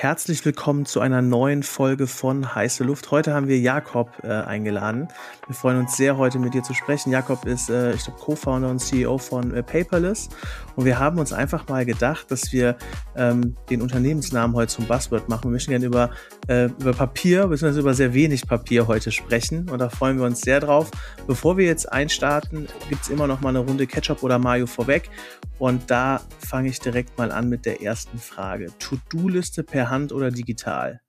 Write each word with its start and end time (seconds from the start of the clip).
Herzlich 0.00 0.44
willkommen 0.44 0.86
zu 0.86 1.00
einer 1.00 1.22
neuen 1.22 1.64
Folge 1.64 2.06
von 2.06 2.54
Heiße 2.54 2.84
Luft. 2.84 3.10
Heute 3.10 3.34
haben 3.34 3.48
wir 3.48 3.58
Jakob 3.58 4.12
äh, 4.22 4.28
eingeladen. 4.28 5.08
Wir 5.48 5.56
freuen 5.56 5.80
uns 5.80 5.96
sehr, 5.96 6.16
heute 6.16 6.38
mit 6.38 6.54
dir 6.54 6.62
zu 6.62 6.72
sprechen. 6.72 7.10
Jakob 7.10 7.44
ist, 7.46 7.68
äh, 7.68 7.94
ich 7.94 8.04
glaube, 8.04 8.20
Co-Founder 8.20 8.68
und 8.68 8.78
CEO 8.78 9.18
von 9.18 9.52
äh, 9.52 9.60
Paperless. 9.60 10.28
Und 10.76 10.84
wir 10.84 11.00
haben 11.00 11.18
uns 11.18 11.32
einfach 11.32 11.66
mal 11.66 11.84
gedacht, 11.84 12.30
dass 12.30 12.52
wir 12.52 12.76
ähm, 13.16 13.56
den 13.70 13.82
Unternehmensnamen 13.82 14.54
heute 14.54 14.68
zum 14.68 14.86
Buzzword 14.86 15.28
machen. 15.28 15.46
Wir 15.46 15.50
möchten 15.50 15.72
gerne 15.72 15.86
über, 15.86 16.10
äh, 16.46 16.66
über 16.66 16.92
Papier, 16.92 17.48
beziehungsweise 17.48 17.80
über 17.80 17.94
sehr 17.94 18.14
wenig 18.14 18.46
Papier 18.46 18.86
heute 18.86 19.10
sprechen. 19.10 19.68
Und 19.68 19.80
da 19.80 19.88
freuen 19.88 20.16
wir 20.16 20.26
uns 20.26 20.42
sehr 20.42 20.60
drauf. 20.60 20.92
Bevor 21.26 21.56
wir 21.56 21.66
jetzt 21.66 21.92
einstarten, 21.92 22.68
gibt 22.88 23.02
es 23.02 23.08
immer 23.08 23.26
noch 23.26 23.40
mal 23.40 23.48
eine 23.48 23.58
Runde 23.58 23.88
Ketchup 23.88 24.22
oder 24.22 24.38
Mayo 24.38 24.68
vorweg. 24.68 25.10
Und 25.58 25.90
da 25.90 26.20
fange 26.38 26.68
ich 26.68 26.78
direkt 26.78 27.18
mal 27.18 27.32
an 27.32 27.48
mit 27.48 27.66
der 27.66 27.82
ersten 27.82 28.18
Frage. 28.18 28.68
To-Do-Liste 28.78 29.64
per 29.64 29.87
Hand 29.90 30.12
oder 30.12 30.30
digital? 30.30 31.00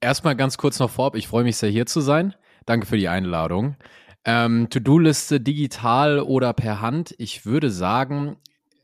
Erstmal 0.00 0.36
ganz 0.36 0.58
kurz 0.58 0.78
noch 0.78 0.90
vorab. 0.90 1.16
Ich 1.16 1.28
freue 1.28 1.44
mich 1.44 1.56
sehr, 1.56 1.70
hier 1.70 1.86
zu 1.86 2.00
sein. 2.00 2.34
Danke 2.66 2.86
für 2.86 2.96
die 2.96 3.08
Einladung. 3.08 3.76
Ähm, 4.24 4.68
To-Do-Liste 4.70 5.40
digital 5.40 6.20
oder 6.20 6.52
per 6.52 6.80
Hand? 6.80 7.14
Ich 7.18 7.46
würde 7.46 7.70
sagen, 7.70 8.36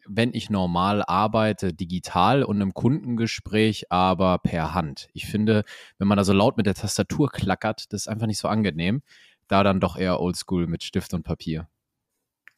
wenn 0.07 0.33
ich 0.35 0.51
normal 0.51 1.03
arbeite, 1.07 1.73
digital 1.73 2.43
und 2.43 2.61
im 2.61 2.75
Kundengespräch 2.75 3.91
aber 3.91 4.39
per 4.39 4.75
Hand. 4.75 5.09
Ich 5.13 5.27
finde, 5.27 5.65
wenn 5.99 6.09
man 6.09 6.19
da 6.19 6.25
so 6.25 6.33
laut 6.33 6.57
mit 6.57 6.67
der 6.67 6.75
Tastatur 6.75 7.31
klackert, 7.31 7.93
das 7.93 8.03
ist 8.03 8.09
einfach 8.09 8.27
nicht 8.27 8.39
so 8.39 8.49
angenehm. 8.49 9.03
Da 9.49 9.63
dann 9.63 9.81
doch 9.81 9.97
eher 9.97 10.21
oldschool 10.21 10.67
mit 10.67 10.83
Stift 10.85 11.13
und 11.15 11.23
Papier. 11.23 11.69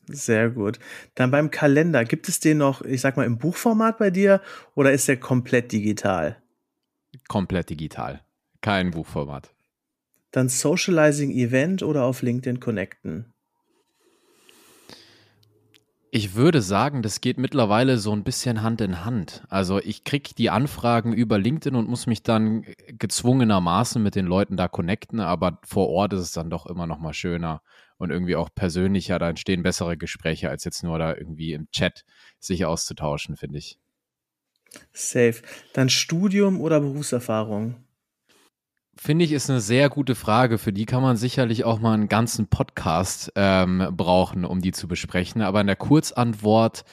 Sehr 0.08 0.50
gut. 0.50 0.78
Dann 1.16 1.32
beim 1.32 1.50
Kalender, 1.50 2.04
gibt 2.04 2.28
es 2.28 2.38
den 2.38 2.58
noch, 2.58 2.82
ich 2.82 3.00
sag 3.00 3.16
mal, 3.16 3.26
im 3.26 3.38
Buchformat 3.38 3.98
bei 3.98 4.10
dir 4.10 4.40
oder 4.74 4.92
ist 4.92 5.08
der 5.08 5.18
komplett 5.18 5.72
digital? 5.72 6.40
Komplett 7.28 7.70
digital. 7.70 8.24
Kein 8.60 8.90
Buchformat. 8.90 9.54
Dann 10.30 10.48
Socializing 10.48 11.30
Event 11.30 11.82
oder 11.82 12.04
auf 12.04 12.22
LinkedIn 12.22 12.60
connecten? 12.60 13.32
Ich 16.10 16.34
würde 16.34 16.62
sagen, 16.62 17.02
das 17.02 17.20
geht 17.20 17.36
mittlerweile 17.36 17.98
so 17.98 18.12
ein 18.12 18.24
bisschen 18.24 18.62
Hand 18.62 18.80
in 18.80 19.04
Hand. 19.04 19.44
Also 19.48 19.80
ich 19.80 20.02
kriege 20.04 20.30
die 20.36 20.48
Anfragen 20.48 21.12
über 21.12 21.38
LinkedIn 21.38 21.76
und 21.76 21.88
muss 21.88 22.06
mich 22.06 22.22
dann 22.22 22.64
gezwungenermaßen 22.88 24.02
mit 24.02 24.14
den 24.14 24.24
Leuten 24.24 24.56
da 24.56 24.66
connecten, 24.66 25.20
aber 25.20 25.58
vor 25.62 25.88
Ort 25.88 26.14
ist 26.14 26.20
es 26.20 26.32
dann 26.32 26.48
doch 26.48 26.64
immer 26.66 26.86
noch 26.86 27.00
mal 27.00 27.12
schöner 27.12 27.60
und 27.98 28.10
irgendwie 28.10 28.36
auch 28.36 28.48
persönlicher. 28.54 29.18
Da 29.18 29.28
entstehen 29.28 29.62
bessere 29.62 29.98
Gespräche, 29.98 30.48
als 30.48 30.64
jetzt 30.64 30.82
nur 30.82 30.98
da 30.98 31.14
irgendwie 31.14 31.52
im 31.52 31.70
Chat 31.70 32.04
sich 32.38 32.64
auszutauschen, 32.64 33.36
finde 33.36 33.58
ich. 33.58 33.78
Safe. 34.92 35.36
Dann 35.72 35.88
Studium 35.88 36.60
oder 36.60 36.80
Berufserfahrung? 36.80 37.76
Finde 38.98 39.24
ich, 39.24 39.32
ist 39.32 39.50
eine 39.50 39.60
sehr 39.60 39.90
gute 39.90 40.14
Frage. 40.14 40.56
Für 40.56 40.72
die 40.72 40.86
kann 40.86 41.02
man 41.02 41.16
sicherlich 41.16 41.64
auch 41.64 41.78
mal 41.80 41.92
einen 41.92 42.08
ganzen 42.08 42.48
Podcast 42.48 43.30
ähm, 43.36 43.88
brauchen, 43.92 44.44
um 44.44 44.62
die 44.62 44.72
zu 44.72 44.88
besprechen. 44.88 45.42
Aber 45.42 45.60
in 45.60 45.66
der 45.66 45.76
Kurzantwort 45.76 46.84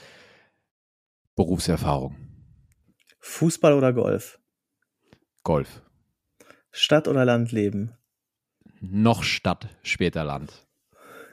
Berufserfahrung. 1.36 2.16
Fußball 3.20 3.73
oder 3.73 3.94
Golf? 3.94 4.40
Golf. 5.44 5.81
Stadt 6.72 7.08
oder 7.08 7.23
Land 7.23 7.52
leben? 7.52 7.95
Noch 8.81 9.23
Stadt, 9.23 9.70
später 9.81 10.23
Land. 10.23 10.68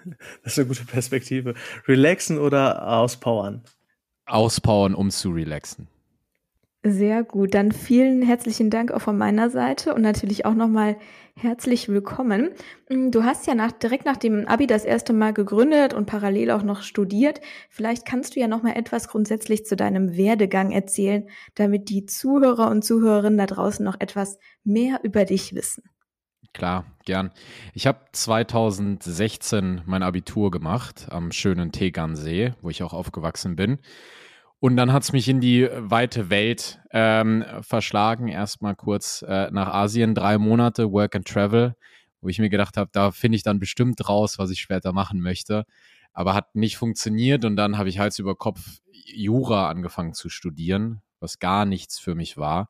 Das 0.43 0.55
ist 0.55 0.59
eine 0.59 0.69
gute 0.69 0.87
Perspektive. 0.87 1.53
Relaxen 1.87 2.39
oder 2.39 2.89
auspowern? 2.89 3.65
Auspowern, 4.25 4.95
um 4.95 5.11
zu 5.11 5.31
relaxen. 5.31 5.89
Sehr 6.83 7.25
gut. 7.25 7.53
Dann 7.53 7.73
vielen 7.73 8.23
herzlichen 8.23 8.71
Dank 8.71 8.91
auch 8.91 9.03
von 9.03 9.19
meiner 9.19 9.51
Seite 9.51 9.93
und 9.93 10.01
natürlich 10.01 10.47
auch 10.47 10.55
nochmal 10.55 10.97
herzlich 11.37 11.89
willkommen. 11.89 12.53
Mm, 12.89 13.11
du 13.11 13.23
hast 13.23 13.47
ja 13.47 13.55
nach, 13.55 13.73
direkt 13.73 14.07
nach 14.07 14.17
dem 14.17 14.49
Abi 14.49 14.67
das 14.67 14.87
erste 14.87 15.13
Mal 15.13 15.35
gegründet 15.35 15.93
und 15.93 16.07
parallel 16.07 16.51
auch 16.51 16.63
noch 16.63 16.81
studiert. 16.81 17.43
Vielleicht 17.69 18.07
kannst 18.07 18.35
du 18.35 18.41
ja 18.41 18.49
nochmal 18.49 18.79
etwas 18.79 19.09
grundsätzlich 19.09 19.67
zu 19.67 19.77
deinem 19.77 20.17
Werdegang 20.17 20.71
erzählen, 20.71 21.29
damit 21.55 21.91
die 21.91 22.07
Zuhörer 22.07 22.71
und 22.71 22.83
Zuhörerinnen 22.83 23.39
da 23.39 23.45
draußen 23.45 23.85
noch 23.85 24.01
etwas 24.01 24.39
mehr 24.65 25.01
über 25.03 25.27
dich 25.27 25.55
wissen. 25.55 25.83
Klar, 26.55 26.87
gern. 27.05 27.31
Ich 27.75 27.87
habe 27.87 28.01
2016 28.13 29.83
mein 29.85 30.03
Abitur 30.03 30.51
gemacht 30.51 31.09
am 31.11 31.31
schönen 31.31 31.73
Tegernsee, 31.73 32.55
wo 32.63 32.71
ich 32.71 32.83
auch 32.83 32.95
aufgewachsen 32.95 33.55
bin. 33.55 33.81
Und 34.61 34.77
dann 34.77 34.93
hat 34.93 35.03
es 35.05 35.13
mich 35.13 35.27
in 35.27 35.41
die 35.41 35.69
weite 35.73 36.29
Welt 36.29 36.81
ähm, 36.91 37.45
verschlagen. 37.63 38.29
Erstmal 38.29 38.77
kurz 38.77 39.25
äh, 39.27 39.51
nach 39.51 39.69
Asien, 39.69 40.15
drei 40.15 40.37
Monate 40.37 40.93
Work 40.93 41.17
and 41.17 41.27
Travel, 41.27 41.77
wo 42.21 42.29
ich 42.29 42.39
mir 42.39 42.51
gedacht 42.51 42.77
habe, 42.77 42.91
da 42.93 43.11
finde 43.11 43.37
ich 43.37 43.43
dann 43.43 43.59
bestimmt 43.59 44.07
raus, 44.07 44.39
was 44.39 44.51
ich 44.51 44.61
später 44.61 44.93
machen 44.93 45.21
möchte. 45.21 45.65
Aber 46.13 46.35
hat 46.35 46.55
nicht 46.55 46.77
funktioniert 46.77 47.47
und 47.47 47.57
dann 47.57 47.79
habe 47.79 47.89
ich 47.89 47.99
Hals 47.99 48.19
über 48.19 48.35
Kopf 48.35 48.81
Jura 48.93 49.71
angefangen 49.71 50.13
zu 50.13 50.29
studieren, 50.29 51.01
was 51.21 51.39
gar 51.39 51.65
nichts 51.65 51.99
für 51.99 52.15
mich 52.15 52.37
war. 52.37 52.69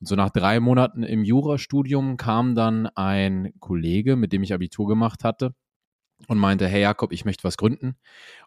Und 0.00 0.06
so 0.06 0.16
nach 0.16 0.30
drei 0.30 0.60
Monaten 0.60 1.02
im 1.02 1.24
Jurastudium 1.24 2.16
kam 2.16 2.54
dann 2.54 2.86
ein 2.86 3.52
Kollege, 3.60 4.16
mit 4.16 4.32
dem 4.32 4.42
ich 4.42 4.54
Abitur 4.54 4.88
gemacht 4.88 5.24
hatte 5.24 5.54
und 6.26 6.38
meinte, 6.38 6.66
hey 6.66 6.82
Jakob, 6.82 7.12
ich 7.12 7.24
möchte 7.24 7.44
was 7.44 7.56
gründen 7.56 7.96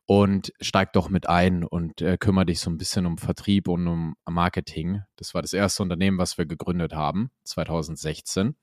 und 0.05 0.51
steig 0.59 0.93
doch 0.93 1.09
mit 1.09 1.29
ein 1.29 1.63
und 1.63 2.01
äh, 2.01 2.17
kümmere 2.17 2.47
dich 2.47 2.59
so 2.59 2.69
ein 2.69 2.77
bisschen 2.77 3.05
um 3.05 3.17
Vertrieb 3.17 3.67
und 3.67 3.87
um 3.87 4.15
Marketing. 4.29 5.01
Das 5.15 5.33
war 5.33 5.41
das 5.41 5.53
erste 5.53 5.83
Unternehmen, 5.83 6.17
was 6.17 6.37
wir 6.37 6.45
gegründet 6.45 6.93
haben, 6.93 7.31
2016. 7.45 8.55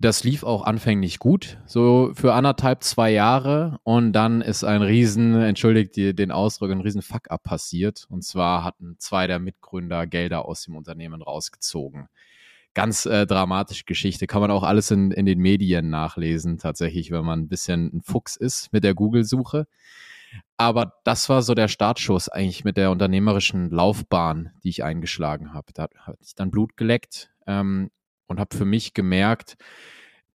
Das 0.00 0.22
lief 0.22 0.44
auch 0.44 0.62
anfänglich 0.62 1.18
gut, 1.18 1.58
so 1.66 2.12
für 2.14 2.32
anderthalb, 2.32 2.84
zwei 2.84 3.10
Jahre. 3.10 3.80
Und 3.82 4.12
dann 4.12 4.42
ist 4.42 4.62
ein 4.62 4.82
Riesen, 4.82 5.34
entschuldigt 5.34 5.96
den 5.96 6.30
Ausdruck, 6.30 6.70
ein 6.70 6.80
Riesen 6.80 7.02
Fuck-up 7.02 7.42
passiert. 7.42 8.06
Und 8.08 8.22
zwar 8.22 8.62
hatten 8.62 8.94
zwei 8.98 9.26
der 9.26 9.40
Mitgründer 9.40 10.06
Gelder 10.06 10.44
aus 10.44 10.62
dem 10.62 10.76
Unternehmen 10.76 11.20
rausgezogen. 11.20 12.08
Ganz 12.78 13.06
äh, 13.06 13.26
dramatische 13.26 13.84
Geschichte. 13.84 14.28
Kann 14.28 14.40
man 14.40 14.52
auch 14.52 14.62
alles 14.62 14.92
in, 14.92 15.10
in 15.10 15.26
den 15.26 15.40
Medien 15.40 15.90
nachlesen, 15.90 16.58
tatsächlich, 16.58 17.10
wenn 17.10 17.24
man 17.24 17.40
ein 17.40 17.48
bisschen 17.48 17.90
ein 17.92 18.02
Fuchs 18.02 18.36
ist 18.36 18.72
mit 18.72 18.84
der 18.84 18.94
Google-Suche. 18.94 19.66
Aber 20.56 20.94
das 21.02 21.28
war 21.28 21.42
so 21.42 21.54
der 21.54 21.66
Startschuss 21.66 22.28
eigentlich 22.28 22.62
mit 22.62 22.76
der 22.76 22.92
unternehmerischen 22.92 23.70
Laufbahn, 23.70 24.50
die 24.62 24.68
ich 24.68 24.84
eingeschlagen 24.84 25.52
habe. 25.52 25.72
Da 25.74 25.88
hatte 26.02 26.18
ich 26.22 26.36
dann 26.36 26.52
Blut 26.52 26.76
geleckt, 26.76 27.30
ähm, 27.48 27.90
und 28.28 28.38
habe 28.38 28.56
für 28.56 28.64
mich 28.64 28.94
gemerkt, 28.94 29.56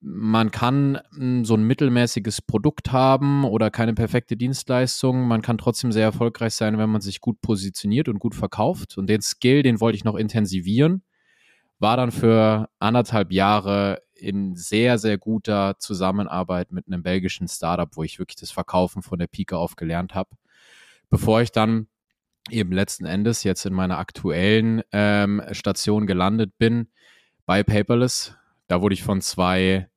man 0.02 0.52
kann 0.52 1.00
hm, 1.16 1.46
so 1.46 1.56
ein 1.56 1.64
mittelmäßiges 1.64 2.42
Produkt 2.42 2.92
haben 2.92 3.46
oder 3.46 3.72
keine 3.72 3.94
perfekte 3.94 4.36
Dienstleistung. 4.36 5.28
Man 5.30 5.42
kann 5.42 5.58
trotzdem 5.58 5.94
sehr 5.94 6.04
erfolgreich 6.04 6.56
sein, 6.56 6.78
wenn 6.78 6.90
man 6.90 7.00
sich 7.00 7.22
gut 7.22 7.40
positioniert 7.40 8.10
und 8.10 8.20
gut 8.20 8.36
verkauft. 8.36 8.98
Und 8.98 9.08
den 9.08 9.22
Skill, 9.22 9.64
den 9.64 9.80
wollte 9.80 9.96
ich 9.96 10.04
noch 10.04 10.16
intensivieren. 10.16 11.04
War 11.84 11.98
dann 11.98 12.14
für 12.14 12.70
anderthalb 12.80 13.34
Jahre 13.34 14.02
in 14.16 14.56
sehr, 14.56 14.98
sehr 14.98 15.18
guter 15.18 15.78
Zusammenarbeit 15.80 16.72
mit 16.72 16.88
einem 16.88 17.04
belgischen 17.04 17.50
Startup, 17.50 17.90
wo 17.98 18.04
ich 18.04 18.20
wirklich 18.20 18.38
das 18.38 18.52
Verkaufen 18.52 19.02
von 19.04 19.20
der 19.20 19.28
Pike 19.28 19.58
auf 19.58 19.76
gelernt 19.76 20.16
habe. 20.16 20.30
Bevor 21.10 21.42
ich 21.42 21.52
dann 21.52 21.88
eben 22.50 22.72
letzten 22.72 23.04
Endes 23.04 23.44
jetzt 23.44 23.66
in 23.66 23.74
meiner 23.74 23.98
aktuellen 23.98 24.82
ähm, 24.94 25.42
Station 25.52 26.08
gelandet 26.08 26.58
bin, 26.58 26.88
bei 27.46 27.64
Paperless. 27.64 28.34
Da 28.68 28.82
wurde 28.82 28.94
ich 28.94 29.04
von 29.04 29.20
zwei 29.20 29.90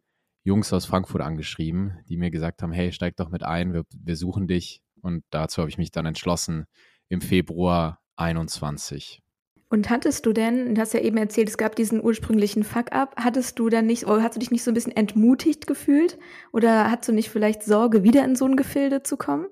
Jungs 0.42 0.72
aus 0.72 0.86
Frankfurt 0.86 1.22
angeschrieben, 1.22 1.98
die 2.08 2.16
mir 2.16 2.32
gesagt 2.32 2.64
haben, 2.64 2.72
hey, 2.72 2.91
steig 2.91 3.14
doch 3.14 3.28
mit 3.28 3.44
ein, 3.44 3.72
wir, 3.72 3.84
wir 3.92 4.16
suchen 4.16 4.48
dich. 4.48 4.82
Und 5.03 5.22
dazu 5.30 5.58
habe 5.62 5.70
ich 5.70 5.78
mich 5.78 5.92
dann 5.92 6.04
entschlossen 6.04 6.66
im 7.08 7.20
Februar 7.20 8.00
21. 8.16 9.22
Und 9.69 9.91
hattest 9.91 10.25
du 10.27 10.32
denn, 10.32 10.75
du 10.75 10.81
hast 10.81 10.94
ja 10.94 11.00
eben 11.00 11.16
erzählt, 11.16 11.49
es 11.49 11.59
gab 11.59 11.75
diesen 11.75 12.03
ursprünglichen 12.03 12.63
Fuck-up, 12.63 13.16
hattest 13.16 13.59
du 13.59 13.68
dann 13.68 13.86
nicht, 13.86 14.07
oder 14.07 14.22
hast 14.22 14.36
du 14.36 14.41
dich 14.41 14.53
nicht 14.53 14.63
so 14.63 14.71
ein 14.71 14.74
bisschen 14.74 14.97
entmutigt 14.97 15.66
gefühlt? 15.66 16.18
Oder 16.53 16.91
hast 16.91 17.09
du 17.09 17.13
nicht 17.13 17.30
vielleicht 17.30 17.65
Sorge, 17.65 18.04
wieder 18.04 18.24
in 18.24 18.36
so 18.36 18.45
ein 18.45 18.57
Gefilde 18.57 19.03
zu 19.03 19.16
kommen? 19.16 19.47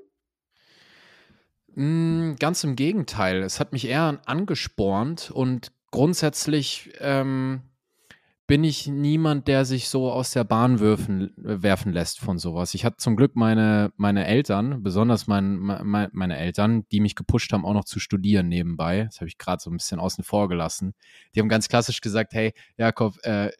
Mm, 1.75 2.35
ganz 2.39 2.63
im 2.63 2.77
Gegenteil. 2.77 3.43
Es 3.43 3.59
hat 3.59 3.73
mich 3.73 3.89
eher 3.89 4.21
angespornt 4.27 5.33
und 5.33 5.73
grundsätzlich 5.91 6.93
ähm, 7.01 7.63
bin 8.47 8.63
ich 8.63 8.87
niemand, 8.87 9.49
der 9.49 9.65
sich 9.65 9.89
so 9.89 10.13
aus 10.13 10.33
der 10.33 10.45
Bahn 10.45 10.79
werfen, 10.79 11.33
werfen 11.37 11.93
lässt 11.93 12.21
von 12.21 12.39
sowas. 12.39 12.75
Ich 12.75 12.85
hatte 12.85 12.99
zum 12.99 13.17
Glück 13.17 13.37
meine, 13.37 13.91
meine 13.97 14.27
Eltern, 14.27 14.83
besonders 14.83 15.27
mein, 15.27 15.57
mein, 15.57 16.11
meine 16.13 16.37
Eltern, 16.37 16.87
die 16.93 17.01
mich 17.01 17.15
gepusht 17.15 17.53
haben, 17.53 17.65
auch 17.65 17.73
noch 17.73 17.87
zu 17.87 18.01
studieren 18.01 18.49
nebenbei. 18.49 19.05
Das 19.05 19.21
habe 19.21 19.29
ich 19.29 19.39
gerade 19.39 19.63
so 19.63 19.71
ein 19.71 19.77
bisschen 19.79 19.99
außen 19.99 20.25
vor 20.25 20.49
gelassen. 20.49 20.95
Die 21.35 21.41
haben 21.41 21.49
ganz 21.49 21.69
klassisch 21.69 22.03
gesagt, 22.03 22.35
hey, 22.35 22.53
Jakob, 22.77 23.17
äh, 23.23 23.51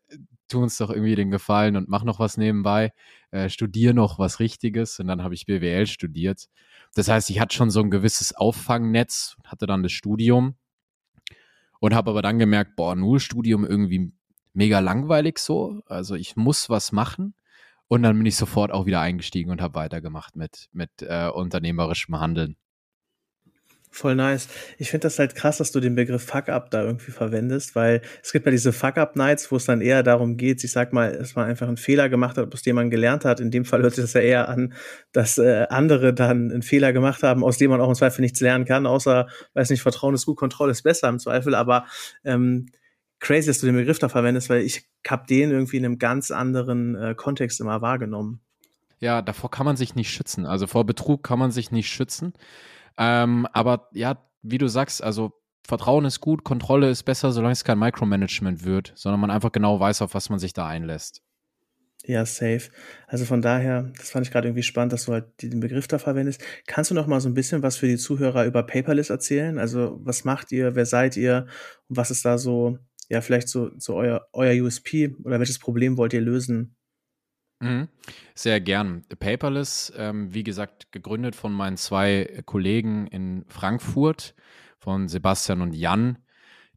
tu 0.49 0.63
uns 0.63 0.77
doch 0.77 0.91
irgendwie 0.91 1.15
den 1.15 1.31
Gefallen 1.31 1.77
und 1.77 1.89
mach 1.89 2.05
noch 2.05 2.19
was 2.19 2.37
nebenbei, 2.37 2.93
äh, 3.31 3.49
studier 3.49 3.95
noch 3.95 4.19
was 4.19 4.39
Richtiges. 4.39 5.01
Und 5.01 5.07
dann 5.07 5.23
habe 5.23 5.33
ich 5.33 5.47
BWL 5.47 5.87
studiert. 5.87 6.49
Das 6.95 7.09
heißt, 7.09 7.31
ich 7.31 7.41
hatte 7.41 7.57
schon 7.57 7.71
so 7.71 7.81
ein 7.81 7.91
gewisses 7.91 8.35
Auffangnetz, 8.35 9.37
hatte 9.45 9.67
dann 9.67 9.83
das 9.83 9.93
Studium 9.93 10.57
und 11.81 11.95
habe 11.95 12.11
aber 12.11 12.21
dann 12.21 12.39
gemerkt, 12.39 12.77
boah, 12.77 12.95
nur 12.95 13.19
Studium 13.19 13.65
irgendwie 13.65 14.13
mega 14.55 14.81
langweilig 14.81 15.39
so. 15.39 15.83
Also 15.87 16.15
ich 16.15 16.37
muss 16.37 16.71
was 16.71 16.93
machen. 16.93 17.35
Und 17.87 18.03
dann 18.03 18.17
bin 18.17 18.27
ich 18.27 18.37
sofort 18.37 18.73
auch 18.73 18.87
wieder 18.87 19.01
eingestiegen 19.01 19.51
und 19.51 19.61
habe 19.61 19.75
weitergemacht 19.75 20.37
mit, 20.37 20.69
mit 20.73 20.91
äh, 21.03 21.29
unternehmerischem 21.29 22.19
Handeln. 22.19 22.57
Voll 23.95 24.17
nice. 24.17 24.49
Ich 24.77 24.91
finde 24.91 25.05
das 25.05 25.21
halt 25.21 25.37
krass, 25.37 25.59
dass 25.59 25.71
du 25.71 25.79
den 25.79 25.95
Begriff 25.95 26.25
Fuck-Up 26.25 26.69
da 26.73 26.83
irgendwie 26.83 27.13
verwendest, 27.13 27.77
weil 27.77 28.03
es 28.25 28.33
gibt 28.33 28.45
ja 28.45 28.51
diese 28.51 28.73
Fuck-Up-Nights, 28.73 29.53
wo 29.53 29.57
es 29.57 29.67
dann 29.67 29.81
eher 29.81 30.03
darum 30.03 30.37
geht, 30.37 30.65
ich 30.65 30.73
sag 30.73 30.93
mal, 30.93 31.17
dass 31.17 31.37
man 31.37 31.47
einfach 31.47 31.69
einen 31.69 31.77
Fehler 31.77 32.09
gemacht 32.09 32.37
hat, 32.37 32.53
aus 32.53 32.63
dem 32.63 32.75
man 32.75 32.91
gelernt 32.91 33.25
hat. 33.25 33.39
In 33.39 33.53
dem 33.53 33.65
Fall 33.65 33.83
hört 33.83 33.95
sich 33.95 34.03
das 34.03 34.15
ja 34.15 34.21
eher 34.23 34.49
an, 34.49 34.73
dass 35.13 35.39
äh, 35.39 35.67
andere 35.71 36.13
dann 36.13 36.51
einen 36.51 36.63
Fehler 36.63 36.93
gemacht 36.93 37.23
haben, 37.23 37.45
aus 37.45 37.57
dem 37.57 37.71
man 37.71 37.81
auch 37.81 37.89
im 37.89 37.95
Zweifel 37.95 38.23
nichts 38.23 38.41
lernen 38.41 38.65
kann, 38.65 38.85
außer, 38.85 39.29
weiß 39.53 39.71
nicht, 39.71 39.83
Vertrauen 39.83 40.15
ist 40.15 40.27
gut, 40.27 40.39
Kontrolle 40.39 40.73
ist 40.73 40.83
besser 40.83 41.09
im 41.09 41.21
Zweifel, 41.21 41.55
aber 41.55 41.85
ähm, 42.25 42.67
crazy, 43.21 43.47
dass 43.47 43.61
du 43.61 43.67
den 43.67 43.77
Begriff 43.77 43.99
da 43.99 44.09
verwendest, 44.09 44.51
weil 44.51 44.63
ich 44.63 44.89
hab 45.07 45.27
den 45.27 45.51
irgendwie 45.51 45.77
in 45.77 45.85
einem 45.85 45.99
ganz 45.99 46.31
anderen 46.31 46.95
äh, 46.95 47.15
Kontext 47.15 47.61
immer 47.61 47.81
wahrgenommen. 47.81 48.41
Ja, 48.99 49.23
davor 49.23 49.51
kann 49.51 49.67
man 49.67 49.77
sich 49.77 49.95
nicht 49.95 50.11
schützen. 50.11 50.47
Also 50.47 50.67
vor 50.67 50.85
Betrug 50.85 51.23
kann 51.23 51.39
man 51.39 51.51
sich 51.51 51.71
nicht 51.71 51.91
schützen. 51.91 52.33
Ähm, 52.97 53.47
aber 53.53 53.89
ja, 53.93 54.19
wie 54.43 54.59
du 54.59 54.69
sagst, 54.69 55.03
also 55.03 55.33
Vertrauen 55.67 56.05
ist 56.05 56.21
gut, 56.21 56.45
Kontrolle 56.45 56.91
ist 56.91 57.05
besser, 57.05 57.33
solange 57.33 57.53
es 57.53 57.65
kein 57.65 57.79
Micromanagement 57.79 58.65
wird, 58.65 58.93
sondern 58.95 59.21
man 59.21 59.31
einfach 59.31 59.53
genau 59.53 59.81
weiß, 59.81 60.03
auf 60.03 60.15
was 60.15 60.29
man 60.29 60.39
sich 60.39 60.53
da 60.53 60.67
einlässt. 60.67 61.23
Ja, 62.07 62.27
safe. 62.27 62.71
Also 63.07 63.25
von 63.25 63.41
daher, 63.41 63.91
das 63.97 64.11
fand 64.11 64.27
ich 64.27 64.33
gerade 64.33 64.49
irgendwie 64.49 64.63
spannend, 64.63 64.93
dass 64.93 65.07
du 65.07 65.13
halt 65.13 65.25
den 65.41 65.61
Begriff 65.61 65.89
da 65.89 65.99
verwendest. 65.99 66.43
Kannst 66.67 66.91
du 66.91 66.95
noch 66.95 67.07
mal 67.07 67.21
so 67.21 67.31
ein 67.31 67.35
bisschen 67.35 67.63
was 67.63 67.79
für 67.79 67.87
die 67.87 67.97
Zuhörer 67.97 68.45
über 68.45 68.63
Paperless 68.63 69.09
erzählen? 69.09 69.59
Also 69.59 69.99
was 70.03 70.25
macht 70.25 70.53
ihr, 70.53 70.75
wer 70.75 70.85
seid 70.85 71.17
ihr 71.17 71.47
und 71.89 71.97
was 71.97 72.11
ist 72.11 72.27
da 72.27 72.37
so, 72.37 72.79
ja, 73.09 73.21
vielleicht 73.21 73.49
so, 73.49 73.71
so 73.79 73.95
euer, 73.95 74.27
euer 74.33 74.63
USP 74.63 75.15
oder 75.25 75.39
welches 75.39 75.59
Problem 75.59 75.97
wollt 75.97 76.13
ihr 76.13 76.21
lösen? 76.21 76.77
Mhm. 77.61 77.89
Sehr 78.35 78.61
gern. 78.61 79.05
Paperless, 79.19 79.93
ähm, 79.97 80.35
wie 80.35 80.45
gesagt, 80.45 80.93
gegründet 80.93 81.37
von 81.37 81.53
meinen 81.53 81.77
zwei 81.77 82.43
Kollegen 82.45 83.07
in 83.07 83.45
Frankfurt, 83.49 84.35
von 84.79 85.09
Sebastian 85.09 85.63
und 85.63 85.75
Jan, 85.75 86.19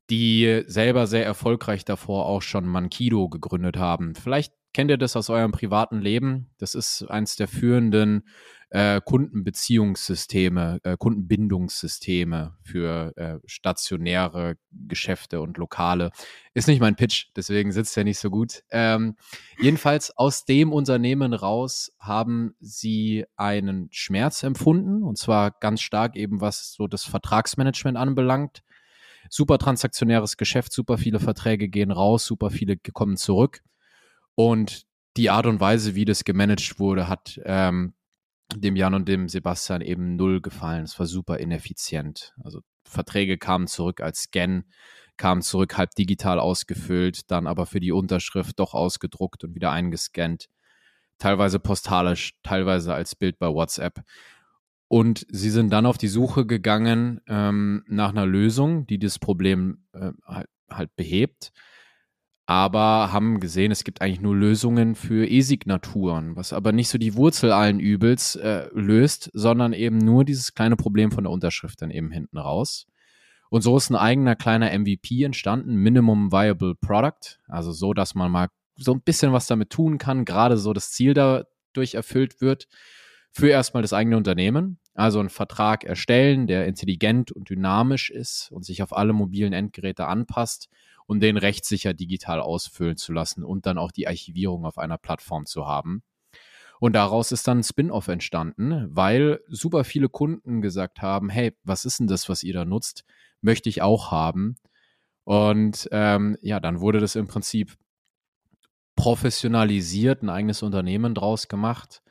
die 0.10 0.64
selber 0.68 1.08
sehr 1.08 1.26
erfolgreich 1.26 1.84
davor 1.84 2.26
auch 2.26 2.42
schon 2.42 2.66
Mankido 2.66 3.28
gegründet 3.28 3.78
haben. 3.78 4.16
Vielleicht 4.16 4.54
kennt 4.74 4.92
ihr 4.92 4.98
das 4.98 5.16
aus 5.16 5.30
eurem 5.30 5.52
privaten 5.52 6.00
Leben. 6.00 6.52
Das 6.58 6.76
ist 6.76 7.04
eins 7.10 7.36
der 7.36 7.48
führenden 7.48 8.28
äh, 8.70 9.00
Kundenbeziehungssysteme, 9.04 10.80
äh, 10.84 10.98
Kundenbindungssysteme 10.98 12.58
für 12.62 13.14
äh, 13.16 13.40
stationäre 13.46 14.58
Geschäfte 14.72 15.42
und 15.42 15.58
Lokale. 15.58 16.12
Ist 16.54 16.68
nicht 16.68 16.82
mein 16.82 16.96
Pitch, 16.96 17.28
deswegen 17.36 17.72
sitzt 17.72 17.96
er 17.98 18.04
nicht 18.04 18.20
so 18.20 18.30
gut. 18.30 18.64
Ähm, 18.72 19.16
jedenfalls 19.60 20.16
aus 20.18 20.44
dem 20.46 20.74
Unternehmen 20.74 21.34
raus 21.34 21.92
haben 22.00 22.56
sie 22.60 23.26
einen 23.38 23.88
Schmerz 23.92 24.44
empfunden 24.44 25.04
und 25.04 25.18
zwar 25.18 25.52
ganz 25.52 25.82
stark 25.82 26.16
eben 26.16 26.42
was 26.42 26.74
so 26.74 26.88
das 26.88 27.04
Vertragsmanagement 27.04 27.98
anbelangt. 27.98 28.64
Super 29.30 29.58
transaktionäres 29.58 30.38
Geschäft, 30.38 30.74
super 30.74 30.98
viele 30.98 31.20
Verträge 31.20 31.70
gehen 31.70 31.92
raus, 31.92 32.26
super 32.26 32.50
viele 32.50 32.78
kommen 32.78 33.18
zurück. 33.18 33.62
Und 34.36 34.86
die 35.18 35.30
Art 35.30 35.48
und 35.48 35.60
Weise, 35.60 35.96
wie 35.96 36.06
das 36.06 36.24
gemanagt 36.24 36.80
wurde, 36.80 37.10
hat 37.10 37.42
ähm, 37.44 37.94
dem 38.56 38.76
Jan 38.76 38.94
und 38.94 39.08
dem 39.08 39.28
Sebastian 39.28 39.82
eben 39.82 40.16
null 40.16 40.42
gefallen. 40.42 40.84
Es 40.84 40.98
war 41.00 41.06
super 41.06 41.38
ineffizient. 41.40 42.34
Also 42.44 42.62
Verträge 42.86 43.38
kamen 43.38 43.68
zurück 43.68 44.02
als 44.02 44.24
Scan, 44.24 44.64
kamen 45.18 45.42
zurück 45.42 45.78
halb 45.78 45.96
digital 45.96 46.40
ausgefüllt, 46.40 47.30
dann 47.32 47.48
aber 47.48 47.66
für 47.66 47.80
die 47.80 47.92
Unterschrift 47.92 48.60
doch 48.60 48.74
ausgedruckt 48.74 49.44
und 49.44 49.56
wieder 49.56 49.72
eingescannt. 49.72 50.48
Teilweise 51.18 51.60
postalisch, 51.60 52.34
teilweise 52.44 52.94
als 52.94 53.16
Bild 53.16 53.40
bei 53.40 53.48
WhatsApp. 53.48 54.02
Und 54.88 55.26
sie 55.30 55.50
sind 55.50 55.72
dann 55.72 55.86
auf 55.86 55.98
die 55.98 56.08
Suche 56.08 56.46
gegangen 56.46 57.20
ähm, 57.28 57.84
nach 57.88 58.10
einer 58.10 58.26
Lösung, 58.26 58.88
die 58.88 59.00
das 59.00 59.20
Problem 59.20 59.86
äh, 59.94 60.12
halt, 60.26 60.48
halt 60.70 60.96
behebt 60.96 61.52
aber 62.50 63.12
haben 63.12 63.42
gesehen, 63.42 63.74
es 63.74 63.84
gibt 63.84 64.02
eigentlich 64.02 64.22
nur 64.22 64.34
Lösungen 64.34 64.96
für 64.96 65.28
E-Signaturen, 65.28 66.38
was 66.38 66.54
aber 66.54 66.72
nicht 66.72 66.88
so 66.88 66.98
die 66.98 67.14
Wurzel 67.16 67.52
allen 67.52 67.82
Übels 67.82 68.38
äh, 68.38 68.70
löst, 68.74 69.30
sondern 69.34 69.74
eben 69.74 69.98
nur 69.98 70.24
dieses 70.24 70.54
kleine 70.54 70.78
Problem 70.78 71.12
von 71.12 71.26
der 71.26 71.32
Unterschrift 71.32 71.82
dann 71.82 71.92
eben 71.92 72.10
hinten 72.10 72.38
raus. 72.38 72.88
Und 73.50 73.64
so 73.64 73.76
ist 73.76 73.90
ein 73.90 73.98
eigener 73.98 74.38
kleiner 74.38 74.72
MVP 74.78 75.26
entstanden, 75.26 75.76
Minimum 75.76 76.32
Viable 76.32 76.76
Product, 76.76 77.38
also 77.50 77.74
so, 77.74 77.94
dass 77.94 78.16
man 78.16 78.32
mal 78.32 78.48
so 78.78 78.94
ein 78.94 79.02
bisschen 79.02 79.34
was 79.34 79.48
damit 79.48 79.70
tun 79.70 79.98
kann, 79.98 80.24
gerade 80.24 80.58
so 80.58 80.72
das 80.72 80.92
Ziel 80.92 81.14
dadurch 81.14 81.96
erfüllt 81.96 82.40
wird, 82.40 82.70
für 83.34 83.50
erstmal 83.50 83.82
das 83.84 83.92
eigene 83.92 84.16
Unternehmen. 84.16 84.80
Also 84.94 85.20
einen 85.20 85.30
Vertrag 85.30 85.84
erstellen, 85.84 86.48
der 86.48 86.66
intelligent 86.66 87.32
und 87.32 87.50
dynamisch 87.50 88.10
ist 88.10 88.50
und 88.52 88.64
sich 88.64 88.82
auf 88.82 88.96
alle 88.96 89.12
mobilen 89.12 89.54
Endgeräte 89.54 90.08
anpasst 90.08 90.70
und 91.08 91.22
den 91.22 91.38
rechtssicher 91.38 91.94
digital 91.94 92.42
ausfüllen 92.42 92.98
zu 92.98 93.14
lassen 93.14 93.44
und 93.44 93.66
dann 93.66 93.78
auch 93.78 93.92
die 93.92 94.08
Archivierung 94.08 94.66
auf 94.66 94.78
einer 94.78 94.98
Plattform 94.98 95.46
zu 95.46 95.66
haben. 95.66 96.04
Und 96.80 96.94
daraus 96.94 97.32
ist 97.32 97.48
dann 97.48 97.60
ein 97.60 97.64
Spin-off 97.64 98.08
entstanden, 98.08 98.88
weil 98.96 99.40
super 99.48 99.84
viele 99.84 100.10
Kunden 100.10 100.62
gesagt 100.62 101.02
haben, 101.02 101.30
hey, 101.30 101.58
was 101.64 101.86
ist 101.86 102.00
denn 102.00 102.08
das, 102.08 102.30
was 102.30 102.44
ihr 102.44 102.54
da 102.54 102.66
nutzt? 102.66 103.04
Möchte 103.42 103.70
ich 103.70 103.82
auch 103.82 104.12
haben. 104.12 104.58
Und 105.24 105.90
ähm, 105.92 106.38
ja, 106.42 106.60
dann 106.60 106.80
wurde 106.80 107.00
das 107.00 107.16
im 107.16 107.28
Prinzip 107.28 107.76
professionalisiert, 108.96 110.22
ein 110.22 110.30
eigenes 110.30 110.62
Unternehmen 110.62 111.16
draus 111.16 111.48
gemacht. 111.48 112.02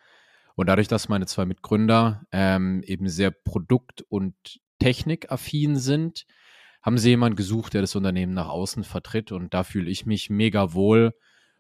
Und 0.54 0.69
dadurch, 0.69 0.88
dass 0.88 1.08
meine 1.08 1.26
zwei 1.26 1.44
Mitgründer 1.44 2.26
ähm, 2.32 2.82
eben 2.82 3.08
sehr 3.08 3.31
produkt- 3.31 4.02
und 4.08 4.34
technikaffin 4.78 5.76
sind, 5.76 6.26
haben 6.86 6.98
sie 6.98 7.10
jemanden 7.10 7.34
gesucht, 7.34 7.74
der 7.74 7.80
das 7.80 7.96
Unternehmen 7.96 8.32
nach 8.32 8.48
außen 8.48 8.84
vertritt 8.84 9.32
und 9.32 9.52
da 9.52 9.64
fühle 9.64 9.90
ich 9.90 10.06
mich 10.06 10.30
mega 10.30 10.72
wohl 10.72 11.14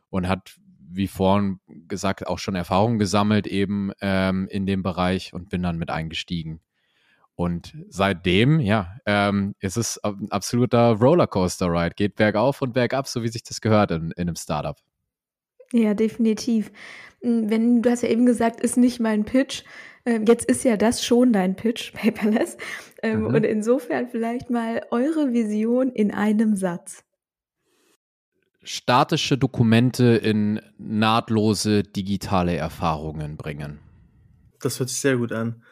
und 0.08 0.28
hat, 0.28 0.56
wie 0.78 1.08
vorhin 1.08 1.58
gesagt, 1.66 2.28
auch 2.28 2.38
schon 2.38 2.54
Erfahrung 2.54 3.00
gesammelt 3.00 3.48
eben 3.48 3.90
ähm, 4.00 4.46
in 4.48 4.66
dem 4.66 4.84
Bereich 4.84 5.34
und 5.34 5.48
bin 5.48 5.64
dann 5.64 5.78
mit 5.78 5.90
eingestiegen. 5.90 6.60
Und 7.34 7.76
seitdem, 7.88 8.60
ja, 8.60 8.96
ähm, 9.04 9.56
ist 9.60 9.98
ein 10.04 10.30
absoluter 10.30 10.92
Rollercoaster-Ride. 10.92 11.94
Geht 11.96 12.14
bergauf 12.14 12.62
und 12.62 12.72
bergab, 12.72 13.08
so 13.08 13.22
wie 13.24 13.28
sich 13.28 13.42
das 13.42 13.60
gehört 13.60 13.90
in, 13.90 14.12
in 14.12 14.28
einem 14.28 14.36
Startup. 14.36 14.78
Ja, 15.72 15.92
definitiv. 15.92 16.70
Hm, 17.20 17.50
wenn, 17.50 17.82
du 17.82 17.90
hast 17.90 18.02
ja 18.02 18.08
eben 18.08 18.24
gesagt, 18.24 18.60
ist 18.60 18.76
nicht 18.76 19.00
mein 19.00 19.24
Pitch. 19.24 19.64
Ähm, 20.06 20.24
jetzt 20.26 20.44
ist 20.48 20.64
ja 20.64 20.76
das 20.76 21.04
schon 21.04 21.32
dein 21.32 21.56
Pitch, 21.56 21.92
Paperless. 21.94 22.56
Ähm, 23.02 23.20
mhm. 23.20 23.34
Und 23.34 23.44
insofern 23.44 24.08
vielleicht 24.08 24.48
mal 24.48 24.82
eure 24.90 25.32
Vision 25.32 25.90
in 25.90 26.12
einem 26.12 26.56
Satz. 26.56 27.02
Statische 28.62 29.36
Dokumente 29.36 30.04
in 30.16 30.60
nahtlose 30.78 31.82
digitale 31.82 32.56
Erfahrungen 32.56 33.36
bringen. 33.36 33.78
Das 34.60 34.80
hört 34.80 34.88
sich 34.88 35.00
sehr 35.00 35.18
gut 35.18 35.32
an. 35.32 35.62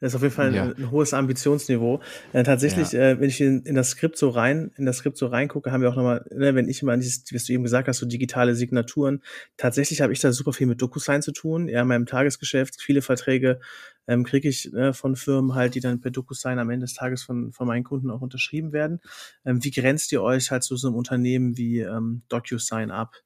Das 0.00 0.12
ist 0.12 0.16
auf 0.16 0.22
jeden 0.22 0.34
Fall 0.34 0.54
ja. 0.54 0.64
ein, 0.64 0.76
ein, 0.76 0.90
hohes 0.90 1.12
Ambitionsniveau. 1.12 2.00
Äh, 2.32 2.44
tatsächlich, 2.44 2.92
ja. 2.92 3.10
äh, 3.10 3.20
wenn 3.20 3.28
ich 3.28 3.40
in, 3.40 3.62
in, 3.62 3.74
das 3.74 3.90
Skript 3.90 4.16
so 4.16 4.28
rein, 4.28 4.70
in 4.76 4.86
das 4.86 4.98
Skript 4.98 5.16
so 5.16 5.26
reingucke, 5.26 5.72
haben 5.72 5.82
wir 5.82 5.90
auch 5.90 5.96
nochmal, 5.96 6.24
ne, 6.30 6.54
wenn 6.54 6.68
ich 6.68 6.82
immer 6.82 6.92
an 6.92 7.00
dieses, 7.00 7.24
was 7.32 7.44
du 7.44 7.52
eben 7.52 7.64
gesagt 7.64 7.88
hast, 7.88 7.98
so 7.98 8.06
digitale 8.06 8.54
Signaturen, 8.54 9.22
tatsächlich 9.56 10.00
habe 10.00 10.12
ich 10.12 10.20
da 10.20 10.32
super 10.32 10.52
viel 10.52 10.66
mit 10.66 10.80
DocuSign 10.80 11.22
zu 11.22 11.32
tun. 11.32 11.68
Ja, 11.68 11.82
in 11.82 11.88
meinem 11.88 12.06
Tagesgeschäft, 12.06 12.80
viele 12.80 13.02
Verträge 13.02 13.60
ähm, 14.06 14.24
kriege 14.24 14.48
ich 14.48 14.72
äh, 14.72 14.92
von 14.92 15.16
Firmen 15.16 15.54
halt, 15.54 15.74
die 15.74 15.80
dann 15.80 16.00
per 16.00 16.10
DocuSign 16.10 16.58
am 16.58 16.70
Ende 16.70 16.84
des 16.84 16.94
Tages 16.94 17.22
von, 17.22 17.52
von 17.52 17.66
meinen 17.66 17.84
Kunden 17.84 18.10
auch 18.10 18.20
unterschrieben 18.20 18.72
werden. 18.72 19.00
Ähm, 19.44 19.62
wie 19.64 19.70
grenzt 19.70 20.12
ihr 20.12 20.22
euch 20.22 20.50
halt 20.50 20.62
zu 20.62 20.76
so 20.76 20.88
einem 20.88 20.96
Unternehmen 20.96 21.56
wie 21.56 21.80
ähm, 21.80 22.22
DocuSign 22.28 22.90
ab? 22.90 23.16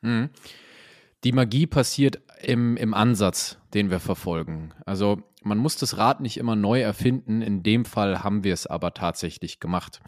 Mhm. 0.00 0.30
Die 1.26 1.32
Magie 1.32 1.66
passiert 1.66 2.20
im, 2.40 2.76
im 2.76 2.94
Ansatz, 2.94 3.58
den 3.74 3.90
wir 3.90 3.98
verfolgen. 3.98 4.72
Also 4.84 5.24
man 5.42 5.58
muss 5.58 5.76
das 5.76 5.96
Rad 5.96 6.20
nicht 6.20 6.36
immer 6.36 6.54
neu 6.54 6.80
erfinden. 6.80 7.42
In 7.42 7.64
dem 7.64 7.84
Fall 7.84 8.22
haben 8.22 8.44
wir 8.44 8.54
es 8.54 8.68
aber 8.68 8.94
tatsächlich 8.94 9.58
gemacht. 9.58 10.00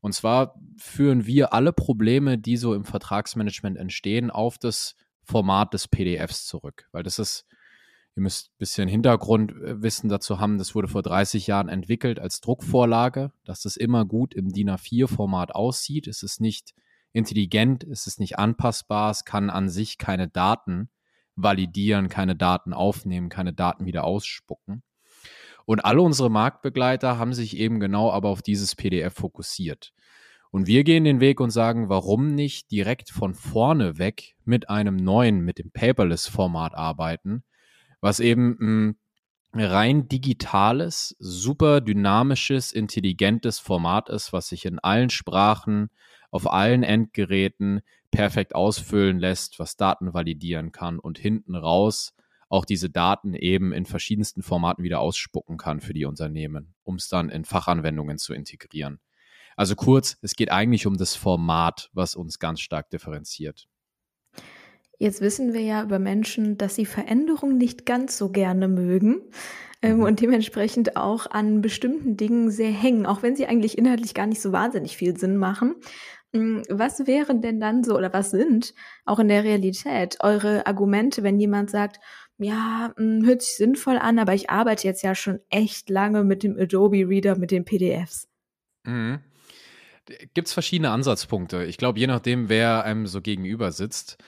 Und 0.00 0.14
zwar 0.14 0.60
führen 0.76 1.26
wir 1.26 1.52
alle 1.52 1.72
Probleme, 1.72 2.38
die 2.38 2.56
so 2.56 2.74
im 2.74 2.84
Vertragsmanagement 2.84 3.78
entstehen, 3.78 4.32
auf 4.32 4.58
das 4.58 4.96
Format 5.22 5.74
des 5.74 5.86
PDFs 5.86 6.44
zurück. 6.44 6.88
Weil 6.90 7.04
das 7.04 7.20
ist, 7.20 7.46
ihr 8.16 8.24
müsst 8.24 8.48
ein 8.48 8.58
bisschen 8.58 8.88
Hintergrundwissen 8.88 10.08
dazu 10.08 10.40
haben, 10.40 10.58
das 10.58 10.74
wurde 10.74 10.88
vor 10.88 11.02
30 11.02 11.46
Jahren 11.46 11.68
entwickelt 11.68 12.18
als 12.18 12.40
Druckvorlage, 12.40 13.30
dass 13.44 13.62
das 13.62 13.76
immer 13.76 14.04
gut 14.04 14.34
im 14.34 14.48
DIN 14.48 14.70
A4-Format 14.70 15.54
aussieht. 15.54 16.08
Es 16.08 16.24
ist 16.24 16.40
nicht 16.40 16.74
intelligent, 17.14 17.84
es 17.84 18.06
ist 18.06 18.20
nicht 18.20 18.38
anpassbar, 18.38 19.10
es 19.10 19.24
kann 19.24 19.48
an 19.48 19.70
sich 19.70 19.96
keine 19.96 20.28
Daten 20.28 20.90
validieren, 21.36 22.08
keine 22.08 22.36
Daten 22.36 22.74
aufnehmen, 22.74 23.28
keine 23.28 23.54
Daten 23.54 23.86
wieder 23.86 24.04
ausspucken. 24.04 24.82
Und 25.64 25.84
alle 25.84 26.02
unsere 26.02 26.30
Marktbegleiter 26.30 27.16
haben 27.16 27.32
sich 27.32 27.56
eben 27.56 27.80
genau 27.80 28.10
aber 28.10 28.28
auf 28.28 28.42
dieses 28.42 28.76
PDF 28.76 29.14
fokussiert. 29.14 29.94
Und 30.50 30.66
wir 30.66 30.84
gehen 30.84 31.04
den 31.04 31.20
Weg 31.20 31.40
und 31.40 31.50
sagen, 31.50 31.88
warum 31.88 32.34
nicht 32.34 32.70
direkt 32.70 33.10
von 33.10 33.34
vorne 33.34 33.98
weg 33.98 34.36
mit 34.44 34.68
einem 34.68 34.96
neuen, 34.96 35.40
mit 35.40 35.58
dem 35.58 35.70
Paperless-Format 35.70 36.74
arbeiten, 36.74 37.42
was 38.00 38.20
eben 38.20 38.96
ein 39.52 39.60
rein 39.60 40.08
digitales, 40.08 41.16
super 41.18 41.80
dynamisches, 41.80 42.72
intelligentes 42.72 43.58
Format 43.58 44.08
ist, 44.10 44.32
was 44.32 44.48
sich 44.48 44.64
in 44.64 44.78
allen 44.78 45.10
Sprachen, 45.10 45.90
auf 46.34 46.50
allen 46.52 46.82
Endgeräten 46.82 47.80
perfekt 48.10 48.56
ausfüllen 48.56 49.20
lässt, 49.20 49.60
was 49.60 49.76
Daten 49.76 50.14
validieren 50.14 50.72
kann 50.72 50.98
und 50.98 51.16
hinten 51.16 51.54
raus 51.54 52.12
auch 52.48 52.64
diese 52.64 52.90
Daten 52.90 53.34
eben 53.34 53.72
in 53.72 53.86
verschiedensten 53.86 54.42
Formaten 54.42 54.82
wieder 54.82 54.98
ausspucken 54.98 55.58
kann 55.58 55.80
für 55.80 55.94
die 55.94 56.06
Unternehmen, 56.06 56.74
um 56.82 56.96
es 56.96 57.08
dann 57.08 57.28
in 57.30 57.44
Fachanwendungen 57.44 58.18
zu 58.18 58.34
integrieren. 58.34 58.98
Also 59.56 59.76
kurz, 59.76 60.16
es 60.22 60.34
geht 60.34 60.50
eigentlich 60.50 60.88
um 60.88 60.96
das 60.96 61.14
Format, 61.14 61.88
was 61.92 62.16
uns 62.16 62.40
ganz 62.40 62.60
stark 62.60 62.90
differenziert. 62.90 63.68
Jetzt 64.98 65.20
wissen 65.20 65.52
wir 65.52 65.60
ja 65.60 65.84
über 65.84 66.00
Menschen, 66.00 66.58
dass 66.58 66.74
sie 66.74 66.86
Veränderungen 66.86 67.58
nicht 67.58 67.86
ganz 67.86 68.18
so 68.18 68.30
gerne 68.30 68.66
mögen 68.66 69.20
ähm, 69.82 69.98
mhm. 69.98 70.02
und 70.02 70.20
dementsprechend 70.20 70.96
auch 70.96 71.30
an 71.30 71.60
bestimmten 71.60 72.16
Dingen 72.16 72.50
sehr 72.50 72.70
hängen, 72.70 73.06
auch 73.06 73.22
wenn 73.22 73.36
sie 73.36 73.46
eigentlich 73.46 73.76
inhaltlich 73.76 74.14
gar 74.14 74.26
nicht 74.26 74.40
so 74.40 74.50
wahnsinnig 74.50 74.96
viel 74.96 75.16
Sinn 75.16 75.36
machen. 75.36 75.76
Hm, 76.34 76.64
was 76.68 77.06
wären 77.06 77.42
denn 77.42 77.60
dann 77.60 77.84
so 77.84 77.96
oder 77.96 78.12
was 78.12 78.32
sind 78.32 78.74
auch 79.04 79.20
in 79.20 79.28
der 79.28 79.44
Realität 79.44 80.18
eure 80.20 80.66
Argumente, 80.66 81.22
wenn 81.22 81.38
jemand 81.38 81.70
sagt, 81.70 82.00
ja, 82.38 82.92
hm, 82.96 83.24
hört 83.24 83.42
sich 83.42 83.56
sinnvoll 83.56 83.98
an, 83.98 84.18
aber 84.18 84.34
ich 84.34 84.50
arbeite 84.50 84.88
jetzt 84.88 85.02
ja 85.02 85.14
schon 85.14 85.38
echt 85.48 85.88
lange 85.88 86.24
mit 86.24 86.42
dem 86.42 86.58
Adobe 86.58 87.08
Reader, 87.08 87.36
mit 87.36 87.52
den 87.52 87.64
PDFs? 87.64 88.28
Mhm. 88.82 89.20
Gibt 90.34 90.48
es 90.48 90.52
verschiedene 90.52 90.90
Ansatzpunkte. 90.90 91.64
Ich 91.64 91.78
glaube, 91.78 92.00
je 92.00 92.08
nachdem, 92.08 92.48
wer 92.48 92.84
einem 92.84 93.06
so 93.06 93.22
gegenüber 93.22 93.70
sitzt. 93.70 94.18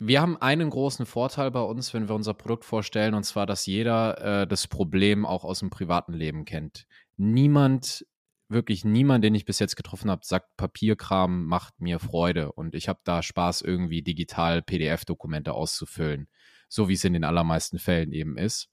Wir 0.00 0.22
haben 0.22 0.40
einen 0.40 0.70
großen 0.70 1.04
Vorteil 1.04 1.50
bei 1.50 1.60
uns, 1.60 1.92
wenn 1.92 2.08
wir 2.08 2.14
unser 2.14 2.32
Produkt 2.32 2.64
vorstellen, 2.64 3.14
und 3.14 3.24
zwar, 3.24 3.46
dass 3.46 3.66
jeder 3.66 4.42
äh, 4.42 4.46
das 4.46 4.66
Problem 4.66 5.26
auch 5.26 5.44
aus 5.44 5.58
dem 5.58 5.70
privaten 5.70 6.14
Leben 6.14 6.44
kennt. 6.44 6.86
Niemand, 7.16 8.06
wirklich 8.48 8.84
niemand, 8.84 9.24
den 9.24 9.34
ich 9.34 9.44
bis 9.44 9.58
jetzt 9.58 9.76
getroffen 9.76 10.10
habe, 10.10 10.24
sagt, 10.24 10.56
Papierkram 10.56 11.44
macht 11.44 11.80
mir 11.80 11.98
Freude 11.98 12.52
und 12.52 12.74
ich 12.74 12.88
habe 12.88 13.00
da 13.04 13.22
Spaß, 13.22 13.62
irgendwie 13.62 14.02
digital 14.02 14.62
PDF-Dokumente 14.62 15.52
auszufüllen 15.52 16.28
so 16.68 16.88
wie 16.88 16.94
es 16.94 17.04
in 17.04 17.14
den 17.14 17.24
allermeisten 17.24 17.78
Fällen 17.78 18.12
eben 18.12 18.36
ist. 18.36 18.68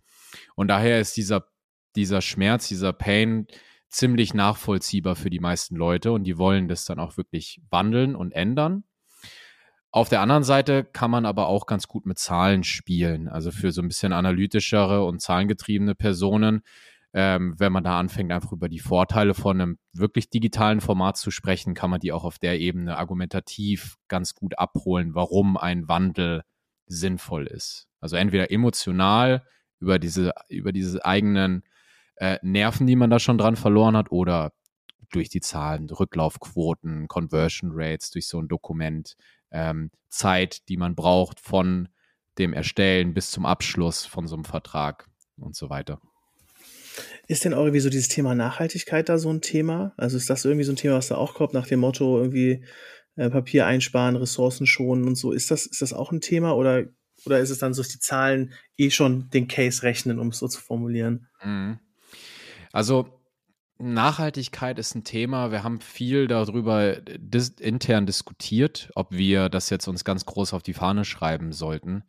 Und 0.55 0.67
daher 0.67 0.99
ist 0.99 1.17
dieser, 1.17 1.47
dieser 1.95 2.21
Schmerz, 2.21 2.67
dieser 2.67 2.93
Pain 2.93 3.47
ziemlich 3.89 4.33
nachvollziehbar 4.33 5.15
für 5.15 5.29
die 5.29 5.39
meisten 5.39 5.75
Leute 5.75 6.11
und 6.11 6.25
die 6.25 6.37
wollen 6.37 6.67
das 6.67 6.85
dann 6.85 6.99
auch 6.99 7.17
wirklich 7.17 7.61
wandeln 7.69 8.15
und 8.15 8.33
ändern. 8.33 8.83
Auf 9.91 10.09
der 10.09 10.19
anderen 10.19 10.43
Seite 10.43 10.83
kann 10.83 11.09
man 11.09 11.25
aber 11.25 11.47
auch 11.47 11.67
ganz 11.67 11.87
gut 11.87 12.05
mit 12.05 12.19
Zahlen 12.19 12.65
spielen. 12.65 13.29
Also 13.29 13.51
für 13.51 13.71
so 13.71 13.81
ein 13.81 13.87
bisschen 13.87 14.11
analytischere 14.11 15.05
und 15.05 15.21
zahlengetriebene 15.21 15.95
Personen, 15.95 16.63
ähm, 17.17 17.55
wenn 17.57 17.71
man 17.71 17.85
da 17.85 17.97
anfängt, 17.97 18.33
einfach 18.33 18.51
über 18.51 18.67
die 18.67 18.79
Vorteile 18.79 19.33
von 19.33 19.61
einem 19.61 19.77
wirklich 19.93 20.29
digitalen 20.29 20.81
Format 20.81 21.15
zu 21.15 21.31
sprechen, 21.31 21.73
kann 21.73 21.89
man 21.89 22.01
die 22.01 22.11
auch 22.11 22.25
auf 22.25 22.39
der 22.39 22.59
Ebene 22.59 22.97
argumentativ 22.97 23.95
ganz 24.09 24.35
gut 24.35 24.59
abholen, 24.59 25.15
warum 25.15 25.55
ein 25.55 25.87
Wandel 25.87 26.43
sinnvoll 26.87 27.47
ist. 27.47 27.87
Also 28.01 28.17
entweder 28.17 28.51
emotional 28.51 29.47
über 29.79 29.97
diese, 29.97 30.33
über 30.49 30.73
diese 30.73 31.05
eigenen 31.05 31.63
äh, 32.17 32.37
Nerven, 32.41 32.85
die 32.85 32.97
man 32.97 33.09
da 33.09 33.19
schon 33.19 33.37
dran 33.37 33.55
verloren 33.55 33.95
hat, 33.95 34.11
oder 34.11 34.51
durch 35.09 35.29
die 35.29 35.39
Zahlen, 35.39 35.89
Rücklaufquoten, 35.89 37.07
Conversion 37.07 37.71
Rates, 37.73 38.11
durch 38.11 38.27
so 38.27 38.41
ein 38.41 38.49
Dokument, 38.49 39.15
ähm, 39.51 39.89
Zeit, 40.09 40.67
die 40.67 40.75
man 40.75 40.95
braucht 40.95 41.39
von 41.39 41.87
dem 42.37 42.51
Erstellen 42.51 43.13
bis 43.13 43.31
zum 43.31 43.45
Abschluss 43.45 44.05
von 44.05 44.27
so 44.27 44.35
einem 44.35 44.43
Vertrag 44.43 45.07
und 45.37 45.55
so 45.55 45.69
weiter. 45.69 46.01
Ist 47.27 47.45
denn 47.45 47.53
irgendwie 47.53 47.79
so 47.79 47.89
dieses 47.89 48.07
Thema 48.07 48.35
Nachhaltigkeit 48.35 49.09
da 49.09 49.17
so 49.17 49.31
ein 49.31 49.41
Thema? 49.41 49.93
Also 49.97 50.17
ist 50.17 50.29
das 50.29 50.45
irgendwie 50.45 50.63
so 50.65 50.71
ein 50.71 50.77
Thema, 50.77 50.95
was 50.95 51.07
da 51.07 51.15
auch 51.15 51.33
kommt, 51.33 51.53
nach 51.53 51.67
dem 51.67 51.79
Motto 51.79 52.19
irgendwie 52.19 52.63
äh, 53.15 53.29
Papier 53.29 53.65
einsparen, 53.65 54.15
Ressourcen 54.15 54.67
schonen 54.67 55.07
und 55.07 55.15
so. 55.15 55.31
Ist 55.31 55.49
das, 55.51 55.65
ist 55.65 55.81
das 55.81 55.93
auch 55.93 56.11
ein 56.11 56.21
Thema 56.21 56.55
oder, 56.55 56.85
oder 57.25 57.39
ist 57.39 57.49
es 57.49 57.59
dann 57.59 57.73
so, 57.73 57.81
dass 57.81 57.91
die 57.91 57.99
Zahlen 57.99 58.53
eh 58.77 58.91
schon 58.91 59.29
den 59.31 59.47
Case 59.47 59.83
rechnen, 59.83 60.19
um 60.19 60.29
es 60.29 60.39
so 60.39 60.47
zu 60.47 60.61
formulieren? 60.61 61.27
Mhm. 61.43 61.79
Also 62.71 63.07
Nachhaltigkeit 63.77 64.79
ist 64.79 64.95
ein 64.95 65.03
Thema. 65.03 65.51
Wir 65.51 65.63
haben 65.63 65.81
viel 65.81 66.27
darüber 66.27 66.97
dis 67.01 67.49
intern 67.49 68.05
diskutiert, 68.05 68.91
ob 68.95 69.11
wir 69.11 69.49
das 69.49 69.69
jetzt 69.69 69.87
uns 69.87 70.05
ganz 70.05 70.25
groß 70.25 70.53
auf 70.53 70.63
die 70.63 70.73
Fahne 70.73 71.05
schreiben 71.05 71.51
sollten. 71.51 72.03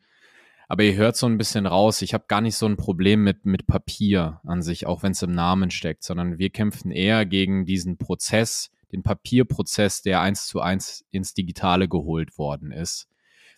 Aber 0.69 0.83
ihr 0.83 0.97
hört 0.97 1.17
so 1.17 1.27
ein 1.27 1.39
bisschen 1.39 1.67
raus, 1.67 2.03
ich 2.03 2.13
habe 2.13 2.25
gar 2.27 2.41
nicht 2.41 2.57
so 2.57 2.67
ein 2.67 2.77
Problem 2.77 3.23
mit, 3.23 3.47
mit 3.47 3.67
Papier 3.67 4.41
an 4.45 4.63
sich, 4.63 4.87
auch 4.87 5.03
wenn 5.03 5.13
es 5.13 5.23
im 5.23 5.33
Namen 5.33 5.71
steckt, 5.71 6.03
sondern 6.03 6.39
wir 6.39 6.51
kämpfen 6.51 6.91
eher 6.91 7.25
gegen 7.25 7.67
diesen 7.67 7.99
Prozess, 7.99 8.71
den 8.93 9.03
Papierprozess, 9.03 10.03
der 10.03 10.21
eins 10.21 10.47
zu 10.47 10.61
eins 10.61 11.05
ins 11.11 11.35
Digitale 11.35 11.89
geholt 11.89 12.37
worden 12.37 12.73
ist, 12.73 13.09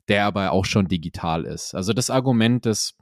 der 0.08 0.26
aber 0.26 0.52
auch 0.52 0.66
schon 0.66 0.88
digital 0.88 1.44
ist. 1.44 1.74
Also 1.74 1.94
das 1.94 2.10
Argument, 2.10 2.66
das 2.66 2.94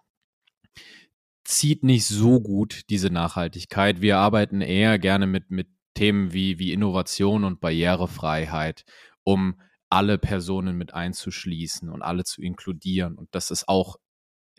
zieht 1.44 1.82
nicht 1.82 2.06
so 2.06 2.40
gut, 2.40 2.82
diese 2.90 3.10
Nachhaltigkeit. 3.10 4.00
Wir 4.00 4.18
arbeiten 4.18 4.60
eher 4.60 4.98
gerne 4.98 5.26
mit, 5.26 5.50
mit 5.50 5.68
Themen 5.94 6.32
wie, 6.32 6.58
wie 6.58 6.72
Innovation 6.72 7.44
und 7.44 7.60
Barrierefreiheit, 7.60 8.84
um 9.24 9.60
alle 9.90 10.18
Personen 10.18 10.76
mit 10.76 10.94
einzuschließen 10.94 11.88
und 11.88 12.02
alle 12.02 12.24
zu 12.24 12.42
inkludieren. 12.42 13.16
Und 13.16 13.28
das 13.34 13.50
ist 13.50 13.68
auch 13.68 13.96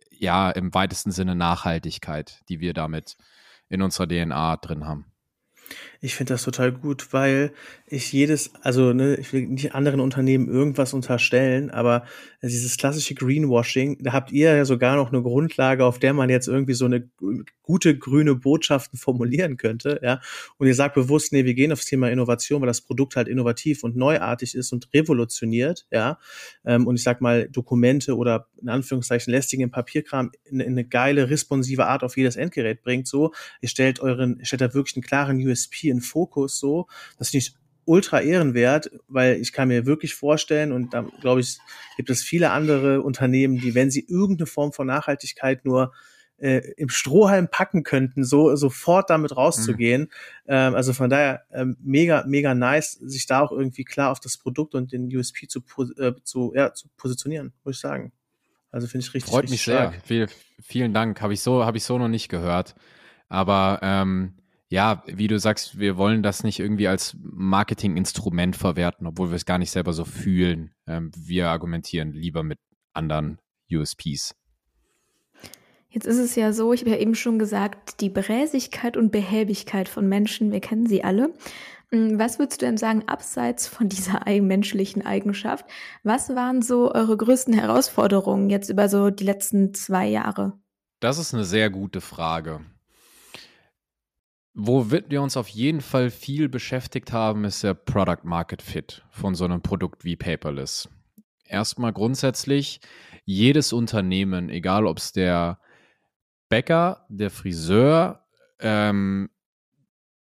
ja 0.09 0.49
im 0.51 0.73
weitesten 0.73 1.11
Sinne 1.11 1.35
Nachhaltigkeit, 1.35 2.41
die 2.49 2.59
wir 2.59 2.73
damit 2.73 3.17
in 3.69 3.81
unserer 3.81 4.07
DNA 4.07 4.57
drin 4.57 4.85
haben. 4.85 5.11
Ich 5.99 6.15
finde 6.15 6.33
das 6.33 6.43
total 6.43 6.71
gut, 6.71 7.11
weil 7.11 7.51
ich 7.87 8.11
jedes, 8.11 8.51
also 8.61 8.93
ne, 8.93 9.15
ich 9.15 9.33
will 9.33 9.47
nicht 9.47 9.73
anderen 9.73 9.99
Unternehmen 9.99 10.47
irgendwas 10.47 10.93
unterstellen, 10.93 11.71
aber 11.71 12.05
dieses 12.41 12.77
klassische 12.77 13.15
Greenwashing, 13.15 13.97
da 14.03 14.13
habt 14.13 14.31
ihr 14.31 14.55
ja 14.55 14.65
sogar 14.65 14.95
noch 14.95 15.11
eine 15.11 15.21
Grundlage, 15.21 15.85
auf 15.85 15.97
der 15.97 16.13
man 16.13 16.29
jetzt 16.29 16.47
irgendwie 16.47 16.73
so 16.73 16.85
eine 16.85 17.09
gute 17.63 17.97
grüne 17.97 18.35
Botschaften 18.35 18.99
formulieren 18.99 19.57
könnte, 19.57 19.99
ja. 20.03 20.21
Und 20.57 20.67
ihr 20.67 20.75
sagt 20.75 20.95
bewusst, 20.95 21.33
nee, 21.33 21.45
wir 21.45 21.53
gehen 21.53 21.71
aufs 21.71 21.85
Thema 21.85 22.11
Innovation, 22.11 22.61
weil 22.61 22.67
das 22.67 22.81
Produkt 22.81 23.15
halt 23.15 23.27
innovativ 23.27 23.83
und 23.83 23.95
neuartig 23.95 24.53
ist 24.53 24.71
und 24.73 24.93
revolutioniert, 24.93 25.87
ja. 25.91 26.19
Ähm, 26.65 26.87
und 26.87 26.97
ich 26.97 27.03
sag 27.03 27.21
mal, 27.21 27.47
Dokumente 27.49 28.15
oder 28.17 28.47
in 28.61 28.69
Anführungszeichen 28.69 29.31
lästigen 29.31 29.71
Papierkram 29.71 30.31
in, 30.43 30.59
in 30.59 30.73
eine 30.73 30.85
geile, 30.85 31.29
responsive 31.29 31.87
Art 31.87 32.03
auf 32.03 32.17
jedes 32.17 32.35
Endgerät 32.35 32.81
bringt, 32.81 33.07
so. 33.07 33.33
Ihr 33.61 33.69
stellt 33.69 33.99
euren, 34.01 34.39
ihr 34.39 34.45
stellt 34.45 34.61
da 34.61 34.73
wirklich 34.73 34.95
einen 34.95 35.03
klaren 35.03 35.39
USP 35.57 35.89
in 35.89 36.01
Fokus, 36.01 36.59
so. 36.59 36.87
Das 37.17 37.29
finde 37.29 37.45
ich 37.45 37.55
ultra 37.85 38.19
ehrenwert, 38.21 38.91
weil 39.07 39.37
ich 39.37 39.53
kann 39.53 39.69
mir 39.69 39.85
wirklich 39.85 40.13
vorstellen, 40.13 40.71
und 40.71 40.93
da 40.93 41.07
glaube 41.21 41.39
ich, 41.39 41.57
gibt 41.95 42.09
es 42.09 42.21
viele 42.21 42.51
andere 42.51 43.01
Unternehmen, 43.01 43.59
die, 43.59 43.75
wenn 43.75 43.89
sie 43.89 44.05
irgendeine 44.07 44.45
Form 44.45 44.73
von 44.73 44.87
Nachhaltigkeit 44.87 45.63
nur 45.63 45.93
äh, 46.37 46.61
im 46.77 46.89
Strohhalm 46.89 47.47
packen 47.49 47.83
könnten, 47.83 48.23
so 48.23 48.55
sofort 48.55 49.09
damit 49.09 49.35
rauszugehen. 49.35 50.01
Mhm. 50.01 50.07
Ähm, 50.47 50.75
also 50.75 50.93
von 50.93 51.09
daher 51.09 51.43
ähm, 51.51 51.77
mega, 51.81 52.25
mega 52.27 52.53
nice, 52.53 52.91
sich 52.91 53.25
da 53.25 53.39
auch 53.39 53.51
irgendwie 53.51 53.85
klar 53.85 54.11
auf 54.11 54.19
das 54.19 54.37
Produkt 54.37 54.75
und 54.75 54.91
den 54.91 55.07
USP 55.15 55.47
zu, 55.47 55.63
äh, 55.97 56.13
zu, 56.23 56.53
ja, 56.55 56.73
zu 56.73 56.89
positionieren, 56.97 57.53
muss 57.63 57.77
ich 57.77 57.81
sagen. 57.81 58.11
Also 58.69 58.87
finde 58.87 59.07
ich 59.07 59.13
richtig. 59.13 59.31
Freut 59.31 59.43
richtig 59.43 59.51
mich 59.51 59.61
stark. 59.63 59.93
sehr. 59.93 60.01
Viel, 60.01 60.27
vielen 60.61 60.93
Dank. 60.93 61.21
Habe 61.21 61.33
ich 61.33 61.41
so, 61.41 61.65
habe 61.65 61.77
ich 61.77 61.83
so 61.83 61.97
noch 61.97 62.09
nicht 62.09 62.29
gehört. 62.29 62.75
Aber 63.29 63.79
ähm, 63.81 64.33
ja, 64.69 65.03
wie 65.05 65.27
du 65.27 65.39
sagst, 65.39 65.79
wir 65.79 65.97
wollen 65.97 66.23
das 66.23 66.43
nicht 66.43 66.59
irgendwie 66.59 66.87
als 66.87 67.15
Marketinginstrument 67.21 68.55
verwerten, 68.55 69.07
obwohl 69.07 69.29
wir 69.29 69.35
es 69.35 69.45
gar 69.45 69.57
nicht 69.57 69.71
selber 69.71 69.93
so 69.93 70.03
fühlen. 70.03 70.71
Ähm, 70.85 71.11
wir 71.15 71.49
argumentieren 71.49 72.11
lieber 72.11 72.43
mit 72.43 72.59
anderen 72.93 73.39
USPs. 73.71 74.35
Jetzt 75.89 76.05
ist 76.05 76.19
es 76.19 76.35
ja 76.35 76.51
so, 76.51 76.73
ich 76.73 76.81
habe 76.81 76.91
ja 76.91 76.97
eben 76.97 77.15
schon 77.15 77.39
gesagt, 77.39 78.01
die 78.01 78.09
Bräsigkeit 78.09 78.97
und 78.97 79.11
Behäbigkeit 79.11 79.87
von 79.87 80.07
Menschen, 80.07 80.51
wir 80.51 80.59
kennen 80.59 80.85
sie 80.85 81.03
alle. 81.03 81.33
Hm, 81.91 82.19
was 82.19 82.37
würdest 82.37 82.61
du 82.61 82.65
denn 82.65 82.77
sagen, 82.77 83.07
abseits 83.07 83.67
von 83.67 83.87
dieser 83.87 84.21
menschlichen 84.41 85.05
Eigenschaft, 85.05 85.65
was 86.03 86.29
waren 86.35 86.61
so 86.61 86.93
eure 86.93 87.15
größten 87.15 87.53
Herausforderungen 87.53 88.49
jetzt 88.49 88.69
über 88.69 88.89
so 88.89 89.09
die 89.09 89.23
letzten 89.23 89.73
zwei 89.73 90.07
Jahre? 90.07 90.59
Das 90.99 91.17
ist 91.17 91.33
eine 91.33 91.45
sehr 91.45 91.69
gute 91.69 92.01
Frage. 92.01 92.61
Wo 94.59 94.89
wir 94.89 95.21
uns 95.21 95.37
auf 95.37 95.49
jeden 95.49 95.81
Fall 95.81 96.09
viel 96.09 96.49
beschäftigt 96.49 97.13
haben, 97.13 97.45
ist 97.45 97.63
der 97.63 97.75
Product 97.75 98.23
Market 98.23 98.63
Fit 98.63 99.05
von 99.11 99.35
so 99.35 99.45
einem 99.45 99.61
Produkt 99.61 100.03
wie 100.03 100.15
Paperless. 100.15 100.89
Erstmal 101.45 101.93
grundsätzlich, 101.93 102.81
jedes 103.23 103.71
Unternehmen, 103.71 104.49
egal 104.49 104.87
ob 104.87 104.97
es 104.97 105.11
der 105.11 105.59
Bäcker, 106.49 107.05
der 107.07 107.29
Friseur, 107.29 108.25
ähm, 108.59 109.29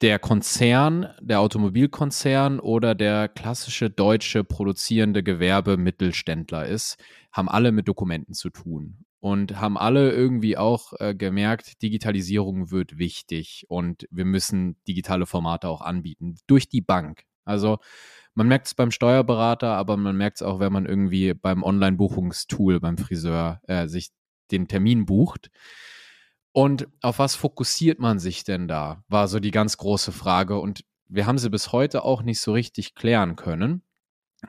der 0.02 0.20
Konzern, 0.20 1.14
der 1.22 1.40
Automobilkonzern 1.40 2.60
oder 2.60 2.94
der 2.94 3.30
klassische 3.30 3.90
deutsche 3.90 4.44
produzierende 4.44 5.24
Gewerbe 5.24 5.78
Mittelständler 5.78 6.66
ist, 6.66 6.98
haben 7.32 7.48
alle 7.48 7.72
mit 7.72 7.88
Dokumenten 7.88 8.34
zu 8.34 8.50
tun 8.50 9.05
und 9.26 9.60
haben 9.60 9.76
alle 9.76 10.12
irgendwie 10.12 10.56
auch 10.56 10.94
äh, 11.00 11.16
gemerkt, 11.16 11.82
Digitalisierung 11.82 12.70
wird 12.70 13.00
wichtig 13.00 13.66
und 13.70 14.08
wir 14.12 14.24
müssen 14.24 14.78
digitale 14.88 15.26
Formate 15.26 15.68
auch 15.68 15.82
anbieten 15.82 16.36
durch 16.46 16.70
die 16.70 16.82
Bank. 16.82 17.24
Also 17.44 17.80
man 18.36 18.48
merkt 18.48 18.68
es 18.68 18.76
beim 18.76 18.92
Steuerberater, 18.92 19.70
aber 19.70 19.98
man 19.98 20.16
merkt 20.16 20.38
es 20.38 20.42
auch, 20.44 20.60
wenn 20.60 20.72
man 20.72 20.86
irgendwie 20.86 21.34
beim 21.34 21.64
Online-Buchungstool 21.64 22.80
beim 22.80 23.00
Friseur 23.00 23.62
äh, 23.64 23.88
sich 23.88 24.12
den 24.52 24.68
Termin 24.68 25.08
bucht. 25.08 25.50
Und 26.52 26.88
auf 27.02 27.18
was 27.18 27.36
fokussiert 27.36 27.98
man 27.98 28.20
sich 28.20 28.44
denn 28.44 28.68
da? 28.68 29.04
War 29.08 29.28
so 29.28 29.40
die 29.40 29.50
ganz 29.50 29.78
große 29.78 30.12
Frage. 30.12 30.60
Und 30.60 30.86
wir 31.08 31.26
haben 31.26 31.40
sie 31.40 31.50
bis 31.50 31.72
heute 31.72 32.04
auch 32.04 32.22
nicht 32.22 32.42
so 32.42 32.54
richtig 32.54 32.94
klären 32.94 33.36
können. 33.36 33.82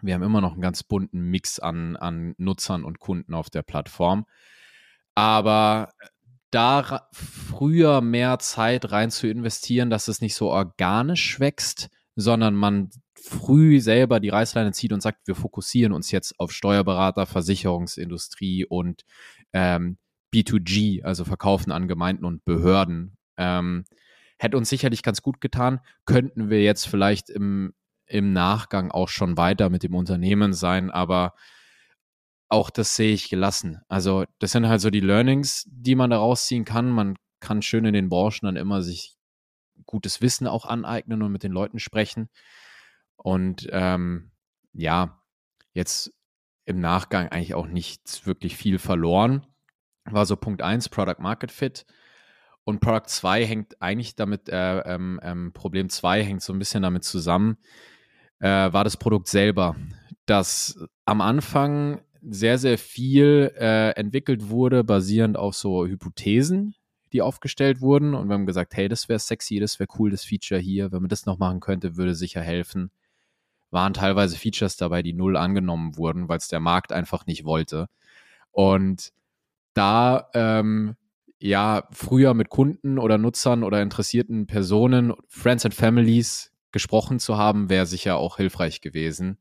Wir 0.03 0.13
haben 0.13 0.23
immer 0.23 0.43
noch 0.43 0.53
einen 0.53 0.61
ganz 0.61 0.83
bunten 0.83 1.31
Mix 1.31 1.61
an, 1.61 1.97
an 1.97 2.35
Nutzern 2.37 2.85
und 2.85 2.99
Kunden 2.99 3.33
auf 3.33 3.49
der 3.49 3.63
Plattform. 3.63 4.27
Aber 5.17 5.93
da 6.51 7.09
früher 7.13 8.01
mehr 8.01 8.39
Zeit 8.39 8.93
rein 8.93 9.11
zu 9.11 9.27
investieren, 9.27 9.91
dass 9.91 10.09
es 10.09 10.21
nicht 10.21 10.35
so 10.35 10.51
organisch 10.51 11.41
wächst, 11.41 11.89
sondern 12.15 12.55
man 12.55 12.91
früh 13.15 13.81
selber 13.81 14.21
die 14.21 14.29
Reißleine 14.29 14.73
zieht 14.73 14.93
und 14.93 15.03
sagt, 15.03 15.27
wir 15.27 15.35
fokussieren 15.35 15.93
uns 15.93 16.11
jetzt 16.11 16.39
auf 16.39 16.53
Steuerberater, 16.53 17.27
Versicherungsindustrie 17.27 18.67
und 18.67 19.03
ähm, 19.53 19.99
B2G, 20.35 21.03
also 21.03 21.25
Verkaufen 21.25 21.73
an 21.73 21.89
Gemeinden 21.89 22.25
und 22.25 22.45
Behörden. 22.45 23.17
Ähm, 23.37 23.85
hätte 24.39 24.57
uns 24.57 24.69
sicherlich 24.69 25.03
ganz 25.03 25.23
gut 25.23 25.41
getan. 25.41 25.81
Könnten 26.05 26.51
wir 26.51 26.63
jetzt 26.63 26.87
vielleicht 26.87 27.31
im, 27.31 27.73
im 28.07 28.33
Nachgang 28.33 28.91
auch 28.91 29.09
schon 29.09 29.37
weiter 29.37 29.71
mit 29.71 29.83
dem 29.83 29.95
Unternehmen 29.95 30.53
sein, 30.53 30.91
aber 30.91 31.35
auch 32.49 32.71
das 32.71 32.95
sehe 32.95 33.13
ich 33.13 33.29
gelassen. 33.29 33.81
Also 33.89 34.25
das 34.39 34.53
sind 34.53 34.69
halt 34.69 34.81
so 34.81 34.91
die 34.91 35.01
Learnings, 35.01 35.65
die 35.69 35.95
man 35.95 36.11
daraus 36.11 36.47
ziehen 36.47 36.65
kann. 36.65 36.91
Man 36.91 37.17
kann 37.41 37.63
schön 37.63 37.85
in 37.85 37.93
den 37.93 38.09
Branchen 38.09 38.45
dann 38.47 38.57
immer 38.57 38.83
sich 38.83 39.17
gutes 39.85 40.21
Wissen 40.21 40.47
auch 40.47 40.65
aneignen 40.65 41.23
und 41.23 41.33
mit 41.33 41.43
den 41.43 41.53
Leuten 41.53 41.79
sprechen. 41.79 42.29
Und 43.17 43.69
ähm, 43.73 44.31
ja, 44.73 45.23
jetzt 45.73 46.13
im 46.65 46.81
Nachgang 46.81 47.29
eigentlich 47.29 47.55
auch 47.55 47.67
nichts 47.67 48.27
wirklich 48.27 48.57
viel 48.57 48.79
verloren. 48.79 49.47
War 50.05 50.27
so 50.27 50.37
Punkt 50.37 50.63
1, 50.63 50.89
Product 50.89 51.21
Market 51.21 51.51
Fit. 51.51 51.87
Und 52.65 52.81
Product 52.81 53.07
2 53.07 53.47
hängt 53.47 53.81
eigentlich 53.81 54.17
damit, 54.17 54.49
äh, 54.49 54.81
ähm, 54.81 55.21
ähm, 55.23 55.53
Problem 55.53 55.89
2 55.89 56.25
hängt 56.25 56.43
so 56.43 56.53
ein 56.53 56.59
bisschen 56.59 56.83
damit 56.83 57.05
zusammen, 57.05 57.59
äh, 58.41 58.73
war 58.73 58.83
das 58.83 58.97
Produkt 58.97 59.29
selber, 59.29 59.77
das 60.27 60.77
am 61.05 61.21
Anfang 61.21 62.01
sehr, 62.29 62.59
sehr 62.59 62.79
viel 62.79 63.53
äh, 63.57 63.91
entwickelt 63.91 64.49
wurde, 64.49 64.85
basierend 64.85 65.37
auf 65.37 65.55
so 65.55 65.87
Hypothesen, 65.87 66.75
die 67.13 67.23
aufgestellt 67.23 67.81
wurden. 67.81 68.15
Und 68.15 68.29
wir 68.29 68.35
haben 68.35 68.47
gesagt, 68.47 68.75
hey, 68.77 68.89
das 68.89 69.09
wäre 69.09 69.19
sexy, 69.19 69.61
das 69.61 69.79
wäre 69.79 69.89
cool, 69.99 70.11
das 70.11 70.25
Feature 70.25 70.61
hier. 70.61 70.91
Wenn 70.93 71.03
man 71.03 71.09
das 71.09 71.27
noch 71.27 71.39
machen 71.39 71.61
könnte, 71.61 71.97
würde 71.97 72.15
sicher 72.15 72.41
helfen. 72.41 72.91
Waren 73.71 73.95
teilweise 73.95 74.37
Features 74.37 74.77
dabei, 74.77 75.03
die 75.03 75.13
null 75.13 75.37
angenommen 75.37 75.97
wurden, 75.97 76.29
weil 76.29 76.39
es 76.39 76.49
der 76.49 76.61
Markt 76.61 76.93
einfach 76.93 77.27
nicht 77.27 77.45
wollte. 77.45 77.89
Und 78.51 79.13
da 79.75 80.31
ähm, 80.35 80.97
ja 81.39 81.87
früher 81.93 82.35
mit 82.35 82.49
Kunden 82.49 82.99
oder 82.99 83.19
Nutzern 83.19 83.63
oder 83.63 83.83
interessierten 83.83 84.47
Personen, 84.47 85.13
Friends 85.29 85.65
and 85.65 85.75
Families 85.75 86.53
gesprochen 86.73 87.19
zu 87.19 87.37
haben, 87.37 87.69
wäre 87.69 87.87
sicher 87.87 88.17
auch 88.17 88.39
hilfreich 88.39 88.81
gewesen. 88.81 89.39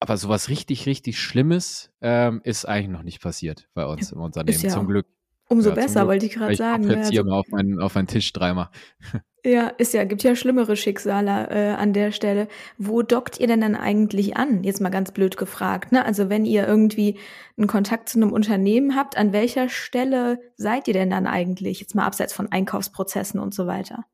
Aber 0.00 0.16
sowas 0.16 0.48
richtig, 0.48 0.86
richtig 0.86 1.20
Schlimmes 1.20 1.92
ähm, 2.00 2.40
ist 2.42 2.64
eigentlich 2.64 2.88
noch 2.88 3.02
nicht 3.02 3.20
passiert 3.20 3.68
bei 3.74 3.84
uns 3.84 4.12
im 4.12 4.20
Unternehmen. 4.20 4.58
Ja 4.58 4.70
zum 4.70 4.86
Glück. 4.86 5.06
Umso 5.50 5.70
ja, 5.70 5.74
besser, 5.74 6.06
wollte 6.06 6.26
ich 6.26 6.32
gerade 6.32 6.56
sagen. 6.56 6.84
Ich 6.84 6.90
jetzt 6.90 7.10
hier 7.10 7.20
also, 7.20 7.30
mal 7.30 7.38
auf 7.38 7.48
meinen, 7.48 7.80
auf 7.80 7.94
meinen 7.94 8.06
Tisch 8.06 8.32
dreimal. 8.32 8.70
Ja, 9.42 9.68
ist 9.68 9.94
ja, 9.94 10.04
gibt 10.04 10.22
ja 10.22 10.36
schlimmere 10.36 10.76
Schicksale 10.76 11.48
äh, 11.48 11.70
an 11.70 11.94
der 11.94 12.12
Stelle. 12.12 12.46
Wo 12.76 13.00
dockt 13.00 13.40
ihr 13.40 13.46
denn 13.46 13.62
dann 13.62 13.74
eigentlich 13.74 14.36
an? 14.36 14.64
Jetzt 14.64 14.82
mal 14.82 14.90
ganz 14.90 15.12
blöd 15.12 15.38
gefragt. 15.38 15.92
Ne? 15.92 16.04
Also 16.04 16.28
wenn 16.28 16.44
ihr 16.44 16.68
irgendwie 16.68 17.18
einen 17.56 17.66
Kontakt 17.66 18.10
zu 18.10 18.18
einem 18.18 18.34
Unternehmen 18.34 18.94
habt, 18.96 19.16
an 19.16 19.32
welcher 19.32 19.70
Stelle 19.70 20.40
seid 20.56 20.88
ihr 20.88 20.92
denn 20.92 21.08
dann 21.08 21.26
eigentlich? 21.26 21.80
Jetzt 21.80 21.94
mal 21.94 22.04
abseits 22.04 22.34
von 22.34 22.52
Einkaufsprozessen 22.52 23.40
und 23.40 23.54
so 23.54 23.66
weiter. 23.66 24.04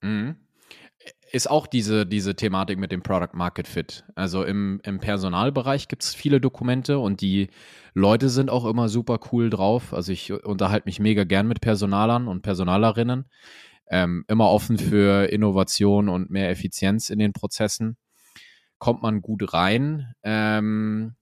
Mhm 0.00 0.36
ist 1.32 1.48
auch 1.48 1.66
diese, 1.66 2.04
diese 2.04 2.36
Thematik 2.36 2.78
mit 2.78 2.92
dem 2.92 3.02
Product 3.02 3.32
Market 3.32 3.66
Fit. 3.66 4.04
Also 4.14 4.44
im, 4.44 4.80
im 4.84 5.00
Personalbereich 5.00 5.88
gibt 5.88 6.04
es 6.04 6.14
viele 6.14 6.42
Dokumente 6.42 6.98
und 6.98 7.22
die 7.22 7.48
Leute 7.94 8.28
sind 8.28 8.50
auch 8.50 8.66
immer 8.66 8.90
super 8.90 9.18
cool 9.32 9.48
drauf. 9.48 9.94
Also 9.94 10.12
ich 10.12 10.30
unterhalte 10.30 10.86
mich 10.86 11.00
mega 11.00 11.24
gern 11.24 11.48
mit 11.48 11.62
Personalern 11.62 12.28
und 12.28 12.42
Personalerinnen. 12.42 13.30
Ähm, 13.88 14.24
immer 14.28 14.50
offen 14.50 14.76
für 14.76 15.30
Innovation 15.32 16.10
und 16.10 16.30
mehr 16.30 16.50
Effizienz 16.50 17.08
in 17.08 17.18
den 17.18 17.32
Prozessen. 17.32 17.96
Kommt 18.78 19.02
man 19.02 19.22
gut 19.22 19.54
rein. 19.54 20.12
Ähm, 20.22 21.16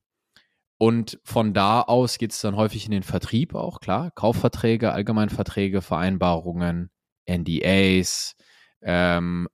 und 0.77 1.21
von 1.25 1.55
da 1.55 1.83
aus 1.83 2.19
geht 2.19 2.33
es 2.33 2.41
dann 2.41 2.57
häufig 2.57 2.85
in 2.87 2.91
den 2.91 3.03
Vertrieb 3.05 3.55
auch, 3.55 3.81
klar. 3.81 4.11
Kaufverträge, 4.13 4.93
Allgemeinverträge, 4.93 5.83
Vereinbarungen, 5.83 6.91
NDAs, 7.29 8.35
ähm, 8.83 9.47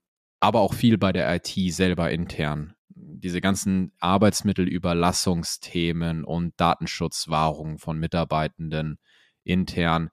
aber 0.47 0.61
auch 0.61 0.75
viel 0.75 0.97
bei 0.97 1.13
der 1.13 1.35
IT 1.35 1.53
selber 1.75 2.13
intern. 2.13 2.77
Diese 2.89 3.41
ganzen 3.41 3.91
Arbeitsmittelüberlassungsthemen 3.99 6.23
und 6.25 6.55
Datenschutzwahrung 6.57 7.79
von 7.79 7.99
Mitarbeitenden 7.99 9.01
intern 9.43 10.11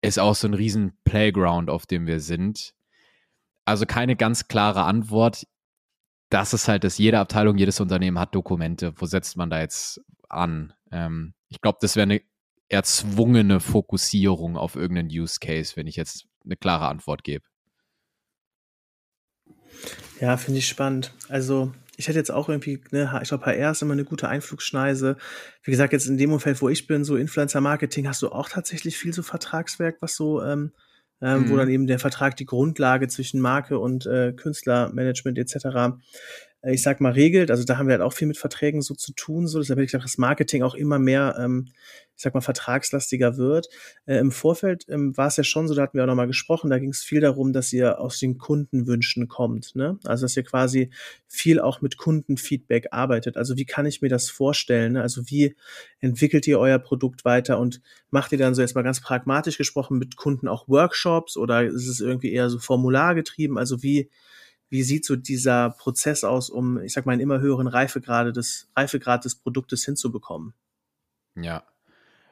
ist 0.00 0.18
auch 0.18 0.34
so 0.34 0.48
ein 0.48 0.54
riesen 0.54 0.98
Playground, 1.04 1.70
auf 1.70 1.86
dem 1.86 2.08
wir 2.08 2.18
sind. 2.18 2.74
Also 3.64 3.86
keine 3.86 4.16
ganz 4.16 4.48
klare 4.48 4.82
Antwort. 4.82 5.46
Das 6.28 6.54
ist 6.54 6.66
halt, 6.66 6.82
dass 6.82 6.98
jede 6.98 7.20
Abteilung, 7.20 7.56
jedes 7.56 7.78
Unternehmen 7.78 8.18
hat 8.18 8.34
Dokumente. 8.34 8.94
Wo 8.96 9.06
setzt 9.06 9.36
man 9.36 9.48
da 9.48 9.60
jetzt 9.60 10.00
an? 10.28 10.72
Ähm, 10.90 11.34
ich 11.48 11.60
glaube, 11.60 11.78
das 11.80 11.94
wäre 11.94 12.02
eine 12.02 12.20
erzwungene 12.68 13.60
Fokussierung 13.60 14.56
auf 14.56 14.74
irgendeinen 14.74 15.10
Use 15.10 15.38
Case, 15.40 15.76
wenn 15.76 15.86
ich 15.86 15.94
jetzt 15.94 16.26
eine 16.44 16.56
klare 16.56 16.88
Antwort 16.88 17.22
gebe. 17.22 17.44
Ja, 20.20 20.36
finde 20.36 20.58
ich 20.58 20.68
spannend. 20.68 21.12
Also 21.28 21.72
ich 21.96 22.06
hätte 22.06 22.18
jetzt 22.18 22.30
auch 22.30 22.48
irgendwie, 22.48 22.80
ne, 22.92 23.18
ich 23.22 23.28
glaube, 23.28 23.46
HR 23.46 23.72
ist 23.72 23.82
immer 23.82 23.92
eine 23.92 24.04
gute 24.04 24.28
Einflugschneise. 24.28 25.16
Wie 25.64 25.70
gesagt, 25.72 25.92
jetzt 25.92 26.06
in 26.06 26.16
dem 26.16 26.32
Umfeld, 26.32 26.62
wo 26.62 26.68
ich 26.68 26.86
bin, 26.86 27.04
so 27.04 27.16
Influencer-Marketing, 27.16 28.06
hast 28.06 28.22
du 28.22 28.28
auch 28.28 28.48
tatsächlich 28.48 28.96
viel 28.96 29.12
so 29.12 29.22
Vertragswerk, 29.22 29.96
was 30.00 30.14
so, 30.14 30.40
ähm, 30.40 30.70
ähm, 31.20 31.42
mhm. 31.42 31.50
wo 31.50 31.56
dann 31.56 31.68
eben 31.68 31.88
der 31.88 31.98
Vertrag 31.98 32.36
die 32.36 32.46
Grundlage 32.46 33.08
zwischen 33.08 33.40
Marke 33.40 33.80
und 33.80 34.06
äh, 34.06 34.32
Künstlermanagement 34.32 35.38
etc. 35.38 35.98
Äh, 36.62 36.74
ich 36.74 36.82
sag 36.82 37.00
mal, 37.00 37.12
regelt. 37.12 37.50
Also 37.50 37.64
da 37.64 37.78
haben 37.78 37.86
wir 37.86 37.92
halt 37.92 38.02
auch 38.02 38.12
viel 38.12 38.28
mit 38.28 38.38
Verträgen 38.38 38.82
so 38.82 38.94
zu 38.94 39.12
tun. 39.12 39.46
So. 39.46 39.58
Deshalb 39.58 39.78
hätte 39.78 39.84
ich 39.86 39.92
gedacht, 39.92 40.06
dass 40.06 40.18
Marketing 40.18 40.62
auch 40.62 40.74
immer 40.74 40.98
mehr, 40.98 41.36
ähm, 41.38 41.66
ich 42.16 42.22
sag 42.22 42.34
mal, 42.34 42.40
vertragslastiger 42.40 43.36
wird. 43.36 43.68
Äh, 44.06 44.18
Im 44.18 44.32
Vorfeld 44.32 44.84
ähm, 44.88 45.16
war 45.16 45.28
es 45.28 45.36
ja 45.36 45.44
schon 45.44 45.68
so, 45.68 45.74
da 45.74 45.82
hatten 45.82 45.96
wir 45.96 46.02
auch 46.02 46.08
nochmal 46.08 46.26
gesprochen, 46.26 46.70
da 46.70 46.78
ging 46.78 46.90
es 46.90 47.02
viel 47.02 47.20
darum, 47.20 47.52
dass 47.52 47.72
ihr 47.72 48.00
aus 48.00 48.18
den 48.18 48.38
Kundenwünschen 48.38 49.28
kommt. 49.28 49.76
Ne? 49.76 49.98
Also 50.04 50.24
dass 50.24 50.36
ihr 50.36 50.42
quasi 50.42 50.90
viel 51.28 51.60
auch 51.60 51.80
mit 51.80 51.96
Kundenfeedback 51.96 52.88
arbeitet. 52.90 53.36
Also 53.36 53.56
wie 53.56 53.66
kann 53.66 53.86
ich 53.86 54.02
mir 54.02 54.08
das 54.08 54.30
vorstellen? 54.30 54.94
Ne? 54.94 55.02
Also 55.02 55.30
wie 55.30 55.54
entwickelt 56.00 56.46
ihr 56.46 56.58
euer 56.58 56.78
Produkt 56.78 57.24
weiter 57.24 57.58
und 57.58 57.80
macht 58.10 58.32
ihr 58.32 58.38
dann 58.38 58.54
so 58.54 58.62
jetzt 58.62 58.74
mal 58.74 58.82
ganz 58.82 59.00
pragmatisch 59.00 59.58
gesprochen 59.58 59.98
mit 59.98 60.16
Kunden 60.16 60.48
auch 60.48 60.68
Workshops 60.68 61.36
oder 61.36 61.64
ist 61.64 61.86
es 61.86 62.00
irgendwie 62.00 62.32
eher 62.32 62.50
so 62.50 62.58
formulargetrieben? 62.58 63.58
Also 63.58 63.82
wie 63.82 64.10
wie 64.70 64.82
sieht 64.82 65.04
so 65.04 65.16
dieser 65.16 65.70
Prozess 65.70 66.24
aus, 66.24 66.50
um, 66.50 66.80
ich 66.80 66.92
sag 66.92 67.06
mal, 67.06 67.12
einen 67.12 67.22
immer 67.22 67.40
höheren 67.40 67.66
Reifegrad 67.66 68.36
des, 68.36 68.70
Reifegrad 68.76 69.24
des 69.24 69.36
Produktes 69.36 69.84
hinzubekommen? 69.84 70.54
Ja. 71.34 71.62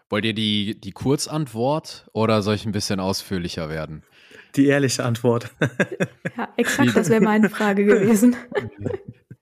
Wollt 0.08 0.24
ihr 0.24 0.34
die, 0.34 0.80
die 0.80 0.92
Kurzantwort 0.92 2.08
oder 2.12 2.42
soll 2.42 2.54
ich 2.54 2.66
ein 2.66 2.72
bisschen 2.72 3.00
ausführlicher 3.00 3.68
werden? 3.68 4.04
Die 4.54 4.66
ehrliche 4.66 5.04
Antwort. 5.04 5.50
ja, 6.36 6.48
exakt, 6.56 6.96
das 6.96 7.08
wäre 7.08 7.20
meine 7.20 7.50
Frage 7.50 7.84
gewesen. 7.84 8.36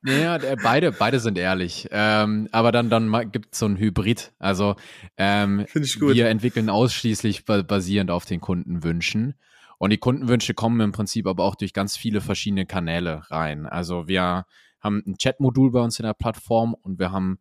Ja, 0.06 0.36
beide, 0.62 0.92
beide 0.92 1.18
sind 1.18 1.38
ehrlich. 1.38 1.88
Ähm, 1.90 2.46
aber 2.52 2.72
dann, 2.72 2.90
dann 2.90 3.32
gibt 3.32 3.54
es 3.54 3.58
so 3.58 3.64
ein 3.64 3.78
Hybrid. 3.78 4.32
Also 4.38 4.76
ähm, 5.16 5.64
wir 5.72 6.28
entwickeln 6.28 6.68
ausschließlich 6.68 7.46
basierend 7.46 8.10
auf 8.10 8.26
den 8.26 8.42
Kundenwünschen. 8.42 9.34
Und 9.78 9.90
die 9.90 9.98
Kundenwünsche 9.98 10.54
kommen 10.54 10.80
im 10.80 10.92
Prinzip 10.92 11.26
aber 11.26 11.44
auch 11.44 11.54
durch 11.54 11.72
ganz 11.72 11.96
viele 11.96 12.20
verschiedene 12.20 12.66
Kanäle 12.66 13.22
rein. 13.30 13.66
Also 13.66 14.08
wir 14.08 14.46
haben 14.80 15.02
ein 15.06 15.16
Chat-Modul 15.16 15.72
bei 15.72 15.80
uns 15.80 15.98
in 15.98 16.04
der 16.06 16.14
Plattform 16.14 16.74
und 16.74 16.98
wir 16.98 17.10
haben 17.10 17.38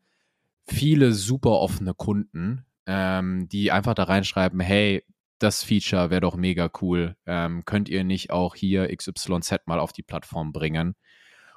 viele 0.66 1.12
super 1.12 1.52
offene 1.52 1.94
Kunden, 1.94 2.66
ähm, 2.86 3.48
die 3.50 3.72
einfach 3.72 3.94
da 3.94 4.04
reinschreiben, 4.04 4.60
hey, 4.60 5.04
das 5.40 5.64
Feature 5.64 6.10
wäre 6.10 6.22
doch 6.22 6.38
mega 6.38 6.72
cool. 6.82 7.18
Ähm, 7.26 7.66
könnt 7.66 7.90
ihr 7.90 8.04
nicht 8.04 8.32
auch 8.32 8.56
hier 8.56 8.96
XYZ 8.96 9.66
mal 9.66 9.80
auf 9.80 9.92
die 9.92 10.04
Plattform 10.04 10.54
bringen? 10.54 10.96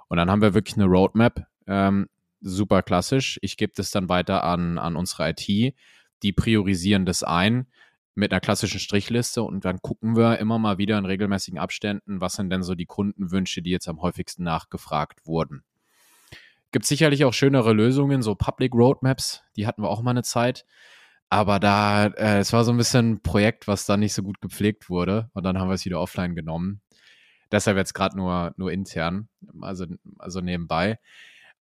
Und 0.09 0.17
dann 0.17 0.31
haben 0.31 0.43
wir 0.43 0.55
wirklich 0.55 0.77
eine 0.77 0.87
Roadmap. 0.87 1.47
Ähm, 1.69 2.09
super 2.41 2.83
klassisch. 2.83 3.39
Ich 3.43 3.57
gebe 3.57 3.73
das 3.77 3.91
dann 3.91 4.09
weiter 4.09 4.45
an, 4.45 4.79
an 4.79 4.97
unsere 4.97 5.31
IT. 5.31 5.75
Die 6.23 6.33
priorisieren 6.33 7.07
das 7.07 7.23
ein 7.23 7.67
mit 8.17 8.33
einer 8.33 8.41
klassischen 8.41 8.81
Strichliste 8.81 9.43
und 9.43 9.65
dann 9.65 9.81
gucken 9.81 10.17
wir 10.17 10.39
immer 10.39 10.59
mal 10.59 10.79
wieder 10.79 10.99
in 10.99 11.05
regelmäßigen 11.05 11.59
Abständen, 11.59 12.21
was 12.21 12.33
sind 12.33 12.51
denn 12.51 12.63
so 12.63 12.75
die 12.75 12.87
Kundenwünsche, 12.87 13.63
die 13.63 13.71
jetzt 13.71 13.89
am 13.89 14.01
häufigsten 14.01 14.43
nachgefragt 14.43 15.27
wurden. 15.27 15.63
Gibt 16.73 16.87
sicherlich 16.87 17.25
auch 17.25 17.35
schönere 17.35 17.73
Lösungen, 17.73 18.23
so 18.23 18.35
Public 18.35 18.75
Roadmaps, 18.75 19.43
die 19.57 19.67
hatten 19.67 19.83
wir 19.83 19.91
auch 19.91 20.03
mal 20.03 20.11
eine 20.11 20.23
Zeit. 20.23 20.65
Aber 21.29 21.61
da, 21.61 22.07
äh, 22.07 22.39
es 22.39 22.53
war 22.53 22.65
so 22.65 22.73
ein 22.73 22.77
bisschen 22.77 23.13
ein 23.13 23.23
Projekt, 23.23 23.69
was 23.69 23.85
da 23.85 23.97
nicht 23.97 24.15
so 24.15 24.23
gut 24.23 24.41
gepflegt 24.41 24.89
wurde. 24.89 25.31
Und 25.35 25.45
dann 25.45 25.59
haben 25.59 25.69
wir 25.69 25.75
es 25.75 25.85
wieder 25.85 26.01
offline 26.01 26.35
genommen. 26.35 26.81
Deshalb 27.51 27.77
jetzt 27.77 27.95
gerade 27.95 28.17
nur, 28.17 28.55
nur 28.57 28.73
intern, 28.73 29.29
also, 29.61 29.87
also 30.19 30.41
nebenbei. 30.41 30.99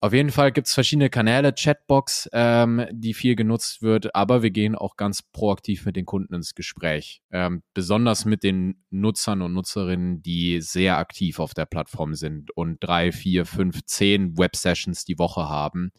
Auf 0.04 0.12
jeden 0.12 0.32
Fall 0.32 0.52
gibt 0.52 0.66
es 0.66 0.74
verschiedene 0.74 1.08
Kanäle, 1.08 1.54
Chatbox, 1.54 2.28
ähm, 2.34 2.86
die 2.92 3.14
viel 3.14 3.36
genutzt 3.36 3.80
wird, 3.80 4.14
aber 4.14 4.42
wir 4.42 4.50
gehen 4.50 4.74
auch 4.74 4.98
ganz 4.98 5.22
proaktiv 5.22 5.86
mit 5.86 5.96
den 5.96 6.04
Kunden 6.04 6.34
ins 6.34 6.54
Gespräch. 6.54 7.22
Ähm, 7.30 7.62
besonders 7.72 8.26
mit 8.26 8.42
den 8.42 8.84
Nutzern 8.90 9.40
und 9.40 9.54
Nutzerinnen, 9.54 10.20
die 10.20 10.60
sehr 10.60 10.98
aktiv 10.98 11.38
auf 11.38 11.54
der 11.54 11.64
Plattform 11.64 12.12
sind 12.14 12.54
und 12.54 12.84
drei, 12.84 13.12
vier, 13.12 13.46
fünf, 13.46 13.82
zehn 13.86 14.36
Web-Sessions 14.36 15.06
die 15.06 15.18
Woche 15.18 15.48
haben, 15.48 15.90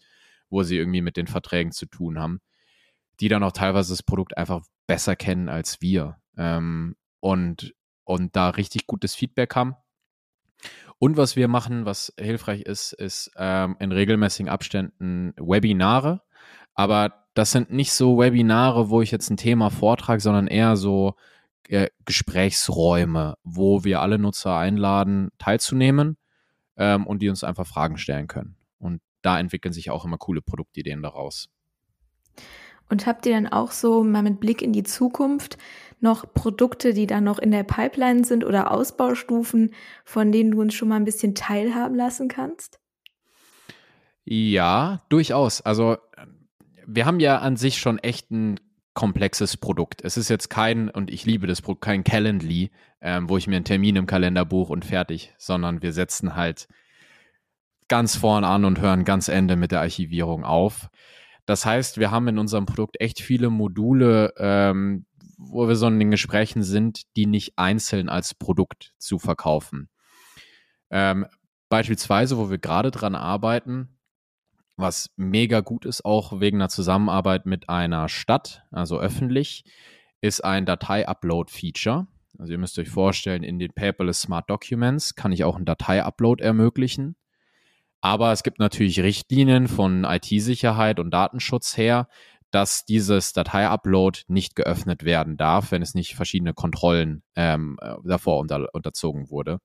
wo 0.51 0.61
sie 0.61 0.77
irgendwie 0.77 1.01
mit 1.01 1.17
den 1.17 1.25
Verträgen 1.25 1.71
zu 1.71 1.87
tun 1.87 2.19
haben, 2.19 2.41
die 3.19 3.27
dann 3.27 3.41
auch 3.41 3.53
teilweise 3.53 3.91
das 3.91 4.03
Produkt 4.03 4.37
einfach 4.37 4.61
besser 4.85 5.15
kennen 5.15 5.49
als 5.49 5.81
wir 5.81 6.17
ähm, 6.37 6.95
und, 7.21 7.73
und 8.03 8.35
da 8.35 8.51
richtig 8.51 8.85
gutes 8.85 9.15
Feedback 9.15 9.55
haben. 9.55 9.73
Und 10.97 11.17
was 11.17 11.36
wir 11.36 11.47
machen, 11.47 11.86
was 11.86 12.13
hilfreich 12.17 12.62
ist, 12.62 12.93
ist 12.93 13.31
ähm, 13.38 13.75
in 13.79 13.91
regelmäßigen 13.91 14.49
Abständen 14.49 15.34
Webinare. 15.38 16.21
Aber 16.73 17.25
das 17.34 17.51
sind 17.51 17.71
nicht 17.71 17.91
so 17.91 18.17
Webinare, 18.17 18.89
wo 18.89 19.01
ich 19.01 19.12
jetzt 19.12 19.29
ein 19.29 19.38
Thema 19.38 19.69
vortrage, 19.69 20.21
sondern 20.21 20.47
eher 20.47 20.77
so 20.77 21.15
äh, 21.67 21.89
Gesprächsräume, 22.05 23.36
wo 23.43 23.84
wir 23.84 24.01
alle 24.01 24.19
Nutzer 24.19 24.55
einladen, 24.55 25.29
teilzunehmen 25.38 26.17
ähm, 26.77 27.05
und 27.05 27.21
die 27.21 27.29
uns 27.29 27.43
einfach 27.43 27.67
Fragen 27.67 27.97
stellen 27.97 28.27
können. 28.27 28.55
Und 28.77 29.01
da 29.21 29.39
entwickeln 29.39 29.73
sich 29.73 29.89
auch 29.89 30.05
immer 30.05 30.17
coole 30.17 30.41
Produktideen 30.41 31.01
daraus. 31.01 31.49
Und 32.89 33.08
habt 33.08 33.26
ihr 33.26 33.34
dann 33.34 33.48
auch 33.48 33.71
so 33.71 34.04
mal 34.04 34.21
mit 34.21 34.39
Blick 34.39 34.62
in 34.62 34.74
die 34.74 34.84
Zukunft 34.84 35.58
noch 36.02 36.34
Produkte, 36.34 36.93
die 36.93 37.08
dann 37.08 37.24
noch 37.24 37.39
in 37.39 37.52
der 37.52 37.63
Pipeline 37.63 38.24
sind 38.24 38.43
oder 38.43 38.71
Ausbaustufen, 38.71 39.74
von 40.04 40.32
denen 40.32 40.52
du 40.52 40.62
uns 40.62 40.74
schon 40.74 40.89
mal 40.89 40.98
ein 40.98 41.06
bisschen 41.06 41.36
teilhaben 41.36 41.95
lassen 41.95 42.28
kannst? 42.28 42.80
Ja, 44.24 45.04
durchaus. 45.10 45.62
Also 45.62 45.98
wir 46.86 47.06
haben 47.06 47.19
ja 47.19 47.39
an 47.39 47.58
sich 47.58 47.78
schon 47.78 47.98
echt 48.00 48.32
ein 48.32 48.60
komplexes 48.93 49.58
Produkt. 49.58 50.04
Es 50.04 50.17
ist 50.17 50.30
jetzt 50.30 50.50
kein, 50.50 50.89
und 50.89 51.12
ich 51.12 51.26
liebe 51.26 51.48
das 51.48 51.62
Produkt, 51.62 51.84
kein 51.84 52.04
Calendly, 52.04 52.71
ähm, 53.02 53.30
wo 53.30 53.38
ich 53.38 53.48
mir 53.48 53.58
einen 53.58 53.65
Termin 53.65 53.98
im 53.98 54.08
Kalender 54.08 54.45
buche 54.45 54.71
und 54.71 54.86
fertig, 54.86 55.34
sondern 55.38 55.82
wir 55.82 55.91
setzen 55.91 56.36
halt 56.36 56.67
ganz 57.88 58.15
vorn 58.15 58.43
an 58.43 58.65
und 58.65 58.80
hören 58.80 59.06
ganz 59.06 59.28
Ende 59.28 59.56
mit 59.56 59.71
der 59.71 59.82
Archivierung 59.82 60.43
auf. 60.43 60.89
Das 61.45 61.65
heißt, 61.65 61.99
wir 61.99 62.12
haben 62.12 62.27
in 62.27 62.39
unserem 62.39 62.65
Produkt 62.65 62.99
echt 62.99 63.21
viele 63.21 63.49
Module, 63.49 64.34
ähm, 64.38 65.05
wo 65.38 65.67
wir 65.67 65.75
so 65.75 65.88
in 65.88 65.99
den 65.99 66.12
Gesprächen 66.12 66.63
sind, 66.63 67.03
die 67.15 67.25
nicht 67.25 67.53
einzeln 67.58 68.10
als 68.10 68.34
Produkt 68.34 68.93
zu 68.97 69.19
verkaufen. 69.19 69.89
Ähm, 70.89 71.25
beispielsweise, 71.69 72.38
wo 72.38 72.49
wir 72.49 72.58
gerade 72.58 72.91
dran 72.91 73.15
arbeiten, 73.15 73.99
was 74.77 75.12
mega 75.15 75.62
gut 75.62 75.86
ist, 75.86 76.03
auch 76.03 76.39
wegen 76.39 76.58
einer 76.58 76.69
Zusammenarbeit 76.69 77.45
mit 77.45 77.69
einer 77.69 78.10
Stadt, 78.10 78.63
also 78.71 78.99
öffentlich, 78.99 79.63
ist 80.21 80.43
ein 80.43 80.65
Datei-Upload-Feature. 80.65 82.08
Also 82.38 82.51
ihr 82.51 82.58
müsst 82.58 82.77
euch 82.79 82.89
vorstellen, 82.89 83.43
in 83.43 83.60
den 83.60 83.71
Paperless 83.73 84.21
Smart 84.21 84.49
Documents 84.49 85.15
kann 85.15 85.31
ich 85.31 85.43
auch 85.43 85.55
einen 85.55 85.65
Datei-Upload 85.65 86.43
ermöglichen. 86.43 87.15
Aber 88.05 88.31
es 88.31 88.43
gibt 88.43 88.59
natürlich 88.59 88.99
Richtlinien 88.99 89.67
von 89.67 90.03
IT-Sicherheit 90.03 90.99
und 90.99 91.09
Datenschutz 91.09 91.75
her, 91.75 92.07
dass 92.51 92.85
dieses 92.85 93.33
Datei-Upload 93.33 94.19
nicht 94.27 94.55
geöffnet 94.55 95.05
werden 95.05 95.37
darf, 95.37 95.71
wenn 95.71 95.81
es 95.81 95.95
nicht 95.95 96.13
verschiedene 96.13 96.53
Kontrollen 96.53 97.23
ähm, 97.35 97.79
äh, 97.81 97.95
davor 98.03 98.37
unter, 98.37 98.67
unterzogen 98.73 99.31
wurde. 99.31 99.57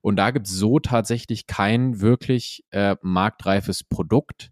Und 0.00 0.16
da 0.16 0.32
gibt 0.32 0.48
es 0.48 0.52
so 0.52 0.80
tatsächlich 0.80 1.46
kein 1.46 2.00
wirklich 2.00 2.64
äh, 2.72 2.96
marktreifes 3.02 3.84
Produkt, 3.84 4.50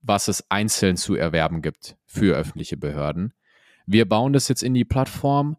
was 0.00 0.28
es 0.28 0.48
einzeln 0.48 0.96
zu 0.96 1.16
erwerben 1.16 1.62
gibt 1.62 1.96
für 2.06 2.36
öffentliche 2.36 2.76
Behörden. 2.76 3.34
Wir 3.86 4.08
bauen 4.08 4.32
das 4.32 4.46
jetzt 4.46 4.62
in 4.62 4.72
die 4.72 4.84
Plattform. 4.84 5.56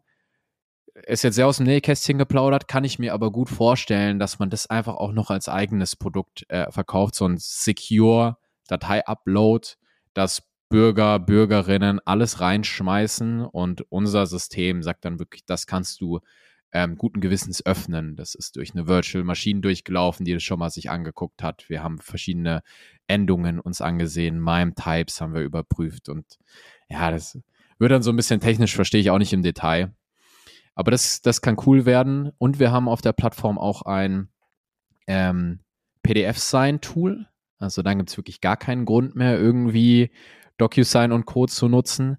Ist 1.06 1.22
jetzt 1.22 1.36
sehr 1.36 1.46
aus 1.46 1.58
dem 1.58 1.66
Nähkästchen 1.66 2.18
geplaudert, 2.18 2.68
kann 2.68 2.84
ich 2.84 2.98
mir 2.98 3.14
aber 3.14 3.30
gut 3.30 3.48
vorstellen, 3.48 4.18
dass 4.18 4.38
man 4.38 4.50
das 4.50 4.68
einfach 4.68 4.96
auch 4.96 5.12
noch 5.12 5.30
als 5.30 5.48
eigenes 5.48 5.96
Produkt 5.96 6.44
äh, 6.48 6.70
verkauft, 6.70 7.14
so 7.14 7.26
ein 7.26 7.36
Secure 7.38 8.36
Datei-Upload, 8.68 9.68
das 10.14 10.42
Bürger, 10.68 11.18
Bürgerinnen 11.18 12.00
alles 12.04 12.40
reinschmeißen 12.40 13.42
und 13.42 13.90
unser 13.90 14.26
System 14.26 14.82
sagt 14.82 15.04
dann 15.04 15.18
wirklich, 15.18 15.44
das 15.46 15.66
kannst 15.66 16.00
du 16.00 16.20
ähm, 16.72 16.96
guten 16.96 17.20
Gewissens 17.20 17.64
öffnen. 17.64 18.16
Das 18.16 18.34
ist 18.34 18.56
durch 18.56 18.74
eine 18.74 18.86
Virtual 18.86 19.24
Maschine 19.24 19.60
durchgelaufen, 19.60 20.26
die 20.26 20.34
das 20.34 20.42
schon 20.42 20.58
mal 20.58 20.70
sich 20.70 20.90
angeguckt 20.90 21.42
hat. 21.42 21.68
Wir 21.68 21.82
haben 21.82 21.98
verschiedene 21.98 22.62
Endungen 23.06 23.60
uns 23.60 23.80
angesehen, 23.80 24.40
MIME-Types 24.40 25.20
haben 25.20 25.34
wir 25.34 25.40
überprüft 25.40 26.10
und 26.10 26.38
ja, 26.90 27.10
das 27.10 27.38
wird 27.78 27.92
dann 27.92 28.02
so 28.02 28.10
ein 28.10 28.16
bisschen 28.16 28.40
technisch, 28.40 28.74
verstehe 28.74 29.00
ich 29.00 29.10
auch 29.10 29.18
nicht 29.18 29.32
im 29.32 29.42
Detail. 29.42 29.94
Aber 30.78 30.92
das, 30.92 31.22
das 31.22 31.42
kann 31.42 31.56
cool 31.66 31.86
werden 31.86 32.30
und 32.38 32.60
wir 32.60 32.70
haben 32.70 32.88
auf 32.88 33.00
der 33.00 33.12
Plattform 33.12 33.58
auch 33.58 33.82
ein 33.82 34.28
ähm, 35.08 35.58
PDF-Sign-Tool. 36.04 37.26
Also 37.58 37.82
dann 37.82 37.98
gibt 37.98 38.10
es 38.10 38.16
wirklich 38.16 38.40
gar 38.40 38.56
keinen 38.56 38.84
Grund 38.84 39.16
mehr, 39.16 39.36
irgendwie 39.40 40.12
DocuSign 40.56 41.10
und 41.10 41.26
Co. 41.26 41.46
zu 41.46 41.66
nutzen, 41.66 42.18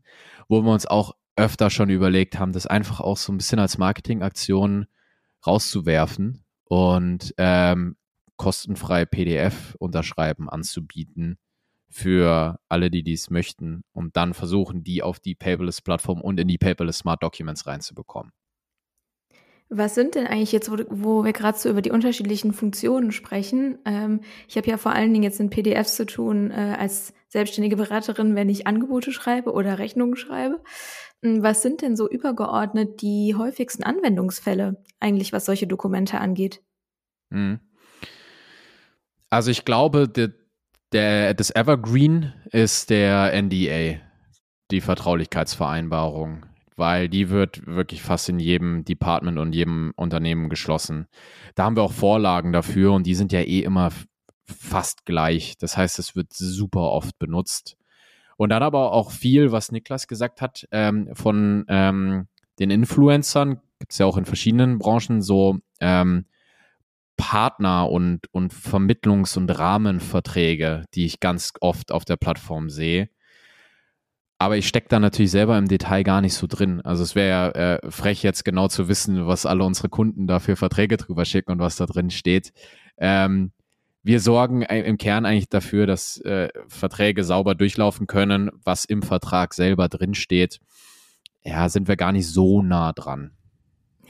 wo 0.50 0.62
wir 0.62 0.74
uns 0.74 0.86
auch 0.86 1.16
öfter 1.38 1.70
schon 1.70 1.90
überlegt 1.90 2.38
haben, 2.38 2.52
das 2.52 2.68
einfach 2.68 3.00
auch 3.00 3.16
so 3.16 3.32
ein 3.32 3.38
bisschen 3.38 3.60
als 3.60 3.78
Marketingaktion 3.78 4.88
rauszuwerfen 5.48 6.44
und 6.66 7.34
ähm, 7.38 7.96
kostenfrei 8.36 9.06
PDF-Unterschreiben 9.06 10.50
anzubieten 10.50 11.38
für 11.88 12.60
alle, 12.68 12.92
die 12.92 13.04
dies 13.04 13.30
möchten, 13.30 13.86
um 13.94 14.12
dann 14.12 14.34
versuchen, 14.34 14.84
die 14.84 15.02
auf 15.02 15.22
die 15.22 15.36
Paperless-Plattform 15.36 16.20
und 16.20 16.42
in 16.42 16.50
die 16.50 16.58
Paperless 16.58 16.98
Smart 16.98 17.24
Documents 17.24 17.66
reinzubekommen. 17.66 18.34
Was 19.72 19.94
sind 19.94 20.16
denn 20.16 20.26
eigentlich 20.26 20.52
jetzt, 20.52 20.72
wo, 20.72 20.78
wo 20.90 21.24
wir 21.24 21.32
gerade 21.32 21.58
so 21.58 21.70
über 21.70 21.84
die 21.84 21.92
unterschiedlichen 21.92 22.54
Funktionen 22.54 23.12
sprechen? 23.12 23.78
Ähm, 23.86 24.22
ich 24.48 24.58
habe 24.58 24.68
ja 24.68 24.78
vor 24.78 24.94
allen 24.94 25.14
Dingen 25.14 25.24
jetzt 25.24 25.40
in 25.40 25.52
PDFs 25.52 25.96
zu 25.96 26.08
tun 26.08 26.50
äh, 26.50 26.76
als 26.78 27.14
selbstständige 27.28 27.76
Beraterin, 27.76 28.36
wenn 28.36 28.50
ich 28.50 28.66
Angebote 28.66 29.12
schreibe 29.12 29.54
oder 29.54 29.78
Rechnungen 29.78 30.16
schreibe. 30.16 30.62
Hm, 31.24 31.44
was 31.44 31.62
sind 31.62 31.84
denn 31.84 31.96
so 31.96 32.10
übergeordnet 32.10 33.02
die 33.04 33.36
häufigsten 33.38 33.84
Anwendungsfälle 33.84 34.84
eigentlich, 35.00 35.34
was 35.34 35.46
solche 35.46 35.68
Dokumente 35.68 36.20
angeht? 36.20 36.64
Hm. 37.32 37.60
Also 39.30 39.52
ich 39.52 39.66
glaube, 39.66 40.10
der, 40.10 40.32
der, 40.92 41.36
das 41.36 41.56
Evergreen 41.56 42.34
ist 42.52 42.90
der 42.90 43.40
NDA, 43.40 44.00
die 44.72 44.82
Vertraulichkeitsvereinbarung 44.82 46.49
weil 46.80 47.10
die 47.10 47.30
wird 47.30 47.66
wirklich 47.68 48.02
fast 48.02 48.30
in 48.30 48.40
jedem 48.40 48.84
Department 48.86 49.38
und 49.38 49.54
jedem 49.54 49.92
Unternehmen 49.96 50.50
geschlossen. 50.50 51.08
Da 51.56 51.66
haben 51.66 51.76
wir 51.76 51.84
auch 51.84 51.92
Vorlagen 51.92 52.52
dafür 52.52 52.94
und 52.94 53.06
die 53.06 53.16
sind 53.16 53.32
ja 53.32 53.42
eh 53.42 53.60
immer 53.60 53.92
fast 54.46 55.06
gleich. 55.06 55.58
Das 55.58 55.78
heißt, 55.78 56.00
es 56.00 56.16
wird 56.16 56.34
super 56.34 56.92
oft 56.92 57.20
benutzt. 57.20 57.78
Und 58.38 58.50
dann 58.50 58.64
aber 58.64 58.94
auch 58.94 59.12
viel, 59.12 59.52
was 59.52 59.72
Niklas 59.72 60.08
gesagt 60.08 60.42
hat, 60.42 60.68
ähm, 60.72 61.10
von 61.14 61.66
ähm, 61.68 62.28
den 62.58 62.72
Influencern, 62.72 63.60
gibt 63.80 63.92
es 63.92 63.98
ja 63.98 64.06
auch 64.06 64.18
in 64.18 64.26
verschiedenen 64.26 64.80
Branchen 64.80 65.22
so 65.22 65.60
ähm, 65.82 66.26
Partner 67.18 67.90
und, 67.90 68.34
und 68.34 68.54
Vermittlungs- 68.54 69.38
und 69.38 69.50
Rahmenverträge, 69.50 70.86
die 70.94 71.06
ich 71.06 71.20
ganz 71.20 71.54
oft 71.60 71.92
auf 71.92 72.06
der 72.06 72.16
Plattform 72.16 72.70
sehe 72.70 73.10
aber 74.40 74.56
ich 74.56 74.68
stecke 74.70 74.88
da 74.88 75.00
natürlich 75.00 75.32
selber 75.32 75.58
im 75.58 75.68
Detail 75.68 76.04
gar 76.04 76.22
nicht 76.22 76.34
so 76.34 76.48
drin. 76.48 76.80
Also 76.82 77.04
es 77.04 77.14
wäre 77.14 77.30
ja 77.30 77.50
äh, 77.50 77.92
frech 77.92 78.24
jetzt 78.24 78.46
genau 78.46 78.70
zu 78.70 78.88
wissen, 78.88 79.28
was 79.28 79.46
alle 79.46 79.66
unsere 79.66 79.90
Kunden 79.90 80.28
da 80.28 80.40
für 80.40 80.56
Verträge 80.56 80.96
drüber 80.96 81.26
schicken 81.26 81.52
und 81.52 81.60
was 81.60 81.76
da 81.76 81.86
drin 81.86 82.10
steht. 82.10 82.54
Ähm, 82.98 83.52
wir 84.02 84.22
sorgen 84.22 84.62
im 84.62 84.98
Kern 84.98 85.26
eigentlich 85.26 85.50
dafür, 85.50 85.86
dass 85.86 86.22
äh, 86.22 86.48
Verträge 86.70 87.26
sauber 87.26 87.54
durchlaufen 87.54 88.08
können, 88.08 88.50
was 88.64 88.86
im 88.86 89.02
Vertrag 89.02 89.54
selber 89.54 89.90
drin 89.90 90.14
steht. 90.14 90.62
ja, 91.44 91.68
sind 91.68 91.90
wir 91.90 91.98
gar 91.98 92.14
nicht 92.14 92.28
so 92.28 92.62
nah 92.62 92.94
dran. 92.94 93.32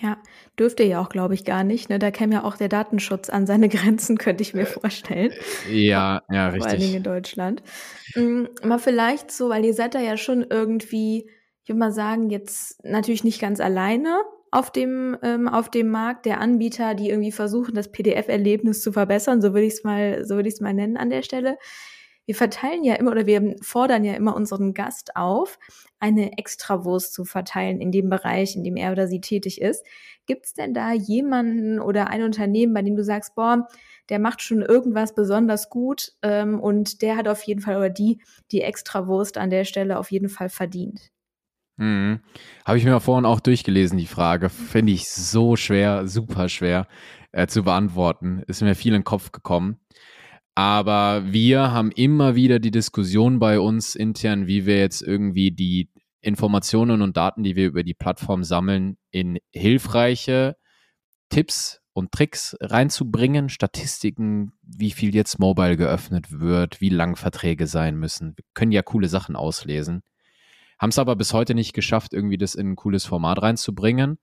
Ja, 0.02 0.18
dürfte 0.58 0.84
ja 0.84 1.02
auch, 1.02 1.10
glaube 1.10 1.34
ich, 1.34 1.44
gar 1.44 1.64
nicht. 1.64 1.90
Ne? 1.90 2.00
Da 2.00 2.10
käme 2.12 2.36
ja 2.36 2.44
auch 2.44 2.56
der 2.56 2.70
Datenschutz 2.70 3.30
an 3.30 3.46
seine 3.46 3.70
Grenzen, 3.70 4.18
könnte 4.18 4.42
ich 4.42 4.54
mir 4.54 4.66
vorstellen. 4.66 5.34
Ja, 5.70 6.22
ja, 6.30 6.48
richtig. 6.48 6.64
Vor 6.64 6.72
allen 6.72 6.80
Dingen 6.80 6.96
in 6.96 7.04
Deutschland. 7.04 7.64
Mhm, 8.16 8.50
mal 8.64 8.80
vielleicht 8.80 9.32
so, 9.32 9.50
weil 9.50 9.66
ihr 9.66 9.74
seid 9.74 9.96
da 9.96 10.00
ja 10.00 10.16
schon 10.18 10.46
irgendwie, 10.50 11.30
ich 11.64 11.70
würde 11.70 11.80
mal 11.80 11.92
sagen, 11.92 12.30
jetzt 12.30 12.84
natürlich 12.84 13.24
nicht 13.24 13.42
ganz 13.42 13.60
alleine 13.60 14.22
auf 14.52 14.72
dem, 14.72 15.18
ähm, 15.22 15.48
auf 15.48 15.70
dem 15.70 15.90
Markt 15.90 16.26
der 16.26 16.40
Anbieter, 16.40 16.96
die 16.96 17.10
irgendwie 17.10 17.32
versuchen, 17.32 17.76
das 17.76 17.92
PDF-Erlebnis 17.92 18.82
zu 18.82 18.92
verbessern, 18.92 19.42
so 19.42 19.54
würde 19.54 19.68
ich 19.68 19.74
es 19.74 19.84
mal, 19.84 20.26
so 20.26 20.36
würde 20.36 20.48
ich 20.48 20.56
es 20.56 20.62
mal 20.62 20.74
nennen 20.74 20.98
an 20.98 21.10
der 21.10 21.22
Stelle. 21.22 21.58
Wir 22.30 22.36
verteilen 22.36 22.84
ja 22.84 22.94
immer 22.94 23.10
oder 23.10 23.26
wir 23.26 23.56
fordern 23.64 24.06
ja 24.06 24.14
immer 24.14 24.36
unseren 24.36 24.76
Gast 24.76 25.16
auf, 25.16 25.58
eine 26.00 26.38
Extrawurst 26.38 27.12
zu 27.12 27.26
verteilen 27.26 27.82
in 27.82 27.92
dem 27.92 28.08
Bereich, 28.08 28.56
in 28.56 28.64
dem 28.64 28.76
er 28.76 28.92
oder 28.92 29.08
sie 29.08 29.20
tätig 29.20 29.60
ist. 29.60 29.84
Gibt 30.28 30.46
es 30.46 30.54
denn 30.54 30.76
da 30.76 30.94
jemanden 30.94 31.80
oder 31.80 32.08
ein 32.12 32.22
Unternehmen, 32.22 32.76
bei 32.76 32.84
dem 32.84 32.96
du 32.96 33.04
sagst, 33.04 33.34
boah, 33.34 33.68
der 34.10 34.20
macht 34.20 34.44
schon 34.44 34.62
irgendwas 34.62 35.16
besonders 35.16 35.72
gut 35.72 36.12
ähm, 36.22 36.60
und 36.60 37.02
der 37.02 37.18
hat 37.18 37.28
auf 37.28 37.42
jeden 37.42 37.62
Fall 37.62 37.78
oder 37.78 37.90
die 37.90 38.22
die 38.52 38.62
Extrawurst 38.62 39.40
an 39.40 39.50
der 39.50 39.64
Stelle 39.64 39.98
auf 39.98 40.12
jeden 40.12 40.30
Fall 40.30 40.50
verdient? 40.50 41.10
Mhm. 41.78 42.20
Habe 42.64 42.78
ich 42.78 42.86
mir 42.86 43.00
vorhin 43.00 43.26
auch 43.26 43.40
durchgelesen, 43.40 43.98
die 43.98 44.06
Frage. 44.06 44.50
Finde 44.50 44.94
ich 44.94 45.10
so 45.10 45.56
schwer, 45.56 46.08
super 46.08 46.48
schwer 46.48 46.88
äh, 47.32 47.48
zu 47.48 47.64
beantworten. 47.64 48.44
Ist 48.46 48.62
mir 48.62 48.76
viel 48.76 48.94
in 48.94 49.00
den 49.00 49.04
Kopf 49.04 49.32
gekommen. 49.32 49.80
Aber 50.60 51.32
wir 51.32 51.72
haben 51.72 51.90
immer 51.90 52.36
wieder 52.36 52.60
die 52.60 52.70
Diskussion 52.70 53.40
bei 53.40 53.62
uns 53.62 53.96
intern, 53.96 54.46
wie 54.46 54.66
wir 54.66 54.78
jetzt 54.78 55.02
irgendwie 55.02 55.52
die 55.52 55.88
Informationen 56.20 57.02
und 57.02 57.16
Daten, 57.16 57.44
die 57.44 57.56
wir 57.56 57.66
über 57.66 57.84
die 57.84 57.94
Plattform 57.94 58.44
sammeln, 58.44 58.98
in 59.10 59.40
hilfreiche 59.54 60.58
Tipps 61.30 61.80
und 61.94 62.12
Tricks 62.12 62.58
reinzubringen, 62.60 63.48
Statistiken, 63.48 64.52
wie 64.62 64.92
viel 64.92 65.16
jetzt 65.16 65.40
Mobile 65.40 65.78
geöffnet 65.78 66.30
wird, 66.30 66.82
wie 66.82 66.90
lang 66.90 67.16
Verträge 67.16 67.66
sein 67.66 67.96
müssen. 67.96 68.36
Wir 68.36 68.44
können 68.54 68.74
ja 68.74 68.82
coole 68.82 69.08
Sachen 69.08 69.38
auslesen 69.38 70.04
haben 70.80 70.92
es 70.92 70.98
aber 70.98 71.18
bis 71.18 71.34
heute 71.34 71.56
nicht 71.56 71.74
geschafft, 71.74 72.14
irgendwie 72.14 72.38
das 72.38 72.56
in 72.56 72.72
ein 72.72 72.76
cooles 72.78 73.04
Format 73.04 73.42
reinzubringen. 73.42 74.18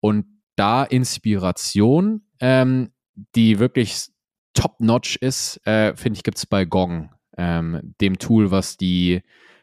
Und 0.00 0.26
da 0.54 0.84
Inspiration, 0.84 2.26
ähm, 2.40 2.92
die 3.34 3.58
wirklich 3.58 4.10
top-notch 4.58 5.16
ist, 5.16 5.64
äh, 5.66 5.94
finde 5.94 6.18
ich, 6.18 6.24
gibt 6.24 6.36
es 6.36 6.44
bei 6.44 6.64
Gong, 6.64 7.10
ähm, 7.36 7.94
dem 8.00 8.18
Tool, 8.18 8.50
was 8.50 8.76
die 8.76 9.22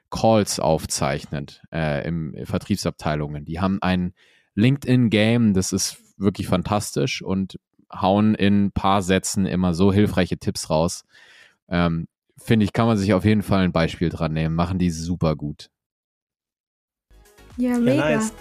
Calls 0.09 0.59
aufzeichnet 0.61 1.61
äh, 1.73 2.07
im 2.07 2.33
Vertriebsabteilungen. 2.45 3.43
Die 3.43 3.59
haben 3.59 3.81
ein 3.81 4.13
LinkedIn-Game, 4.53 5.53
das 5.53 5.73
ist 5.73 5.97
wirklich 6.17 6.47
fantastisch 6.47 7.21
und 7.21 7.59
hauen 7.93 8.35
in 8.35 8.67
ein 8.67 8.71
paar 8.71 9.01
Sätzen 9.01 9.45
immer 9.45 9.73
so 9.73 9.91
hilfreiche 9.91 10.37
Tipps 10.37 10.69
raus. 10.69 11.03
Ähm, 11.67 12.07
finde 12.37 12.63
ich, 12.63 12.71
kann 12.71 12.87
man 12.87 12.97
sich 12.97 13.13
auf 13.13 13.25
jeden 13.25 13.43
Fall 13.43 13.65
ein 13.65 13.73
Beispiel 13.73 14.07
dran 14.07 14.31
nehmen. 14.31 14.55
Machen 14.55 14.79
die 14.79 14.91
super 14.91 15.35
gut. 15.35 15.69
Ja, 17.57 17.77
mega. 17.77 18.09
Ja, 18.09 18.17
nice. 18.17 18.33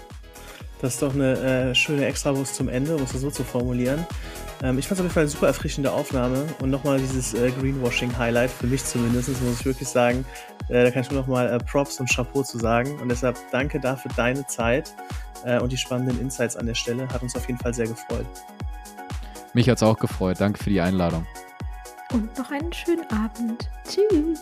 Das 0.79 0.93
ist 0.93 1.01
doch 1.01 1.13
eine 1.13 1.33
äh, 1.33 1.75
schöne 1.75 2.05
Extrawurst 2.05 2.55
zum 2.55 2.69
Ende, 2.69 2.95
um 2.95 3.03
es 3.03 3.11
so 3.11 3.29
zu 3.29 3.43
formulieren. 3.43 4.05
Ähm, 4.63 4.79
ich 4.79 4.87
fand 4.87 4.99
es 4.99 4.99
auf 4.99 5.05
jeden 5.05 5.13
Fall 5.13 5.23
eine 5.23 5.29
super 5.29 5.47
erfrischende 5.47 5.91
Aufnahme 5.91 6.45
und 6.61 6.69
nochmal 6.69 6.99
dieses 6.99 7.33
äh, 7.33 7.51
Greenwashing-Highlight, 7.51 8.49
für 8.49 8.67
mich 8.67 8.83
zumindest, 8.83 9.29
muss 9.41 9.59
ich 9.59 9.65
wirklich 9.65 9.87
sagen. 9.87 10.25
Äh, 10.69 10.83
da 10.83 10.91
kann 10.91 11.01
ich 11.01 11.11
nur 11.11 11.21
nochmal 11.21 11.51
äh, 11.51 11.57
Props 11.59 11.99
und 11.99 12.09
Chapeau 12.09 12.43
zu 12.43 12.57
sagen. 12.57 12.99
Und 12.99 13.09
deshalb 13.09 13.37
danke 13.51 13.79
dafür 13.79 14.11
deine 14.15 14.45
Zeit 14.47 14.93
äh, 15.43 15.59
und 15.59 15.71
die 15.71 15.77
spannenden 15.77 16.19
Insights 16.19 16.55
an 16.55 16.65
der 16.65 16.75
Stelle. 16.75 17.07
Hat 17.09 17.21
uns 17.21 17.35
auf 17.35 17.47
jeden 17.47 17.59
Fall 17.59 17.73
sehr 17.73 17.87
gefreut. 17.87 18.25
Mich 19.53 19.69
hat 19.69 19.77
es 19.77 19.83
auch 19.83 19.97
gefreut. 19.97 20.37
Danke 20.39 20.63
für 20.63 20.69
die 20.69 20.81
Einladung. 20.81 21.25
Und 22.13 22.37
noch 22.37 22.51
einen 22.51 22.71
schönen 22.71 23.09
Abend. 23.09 23.69
Tschüss. 23.83 24.41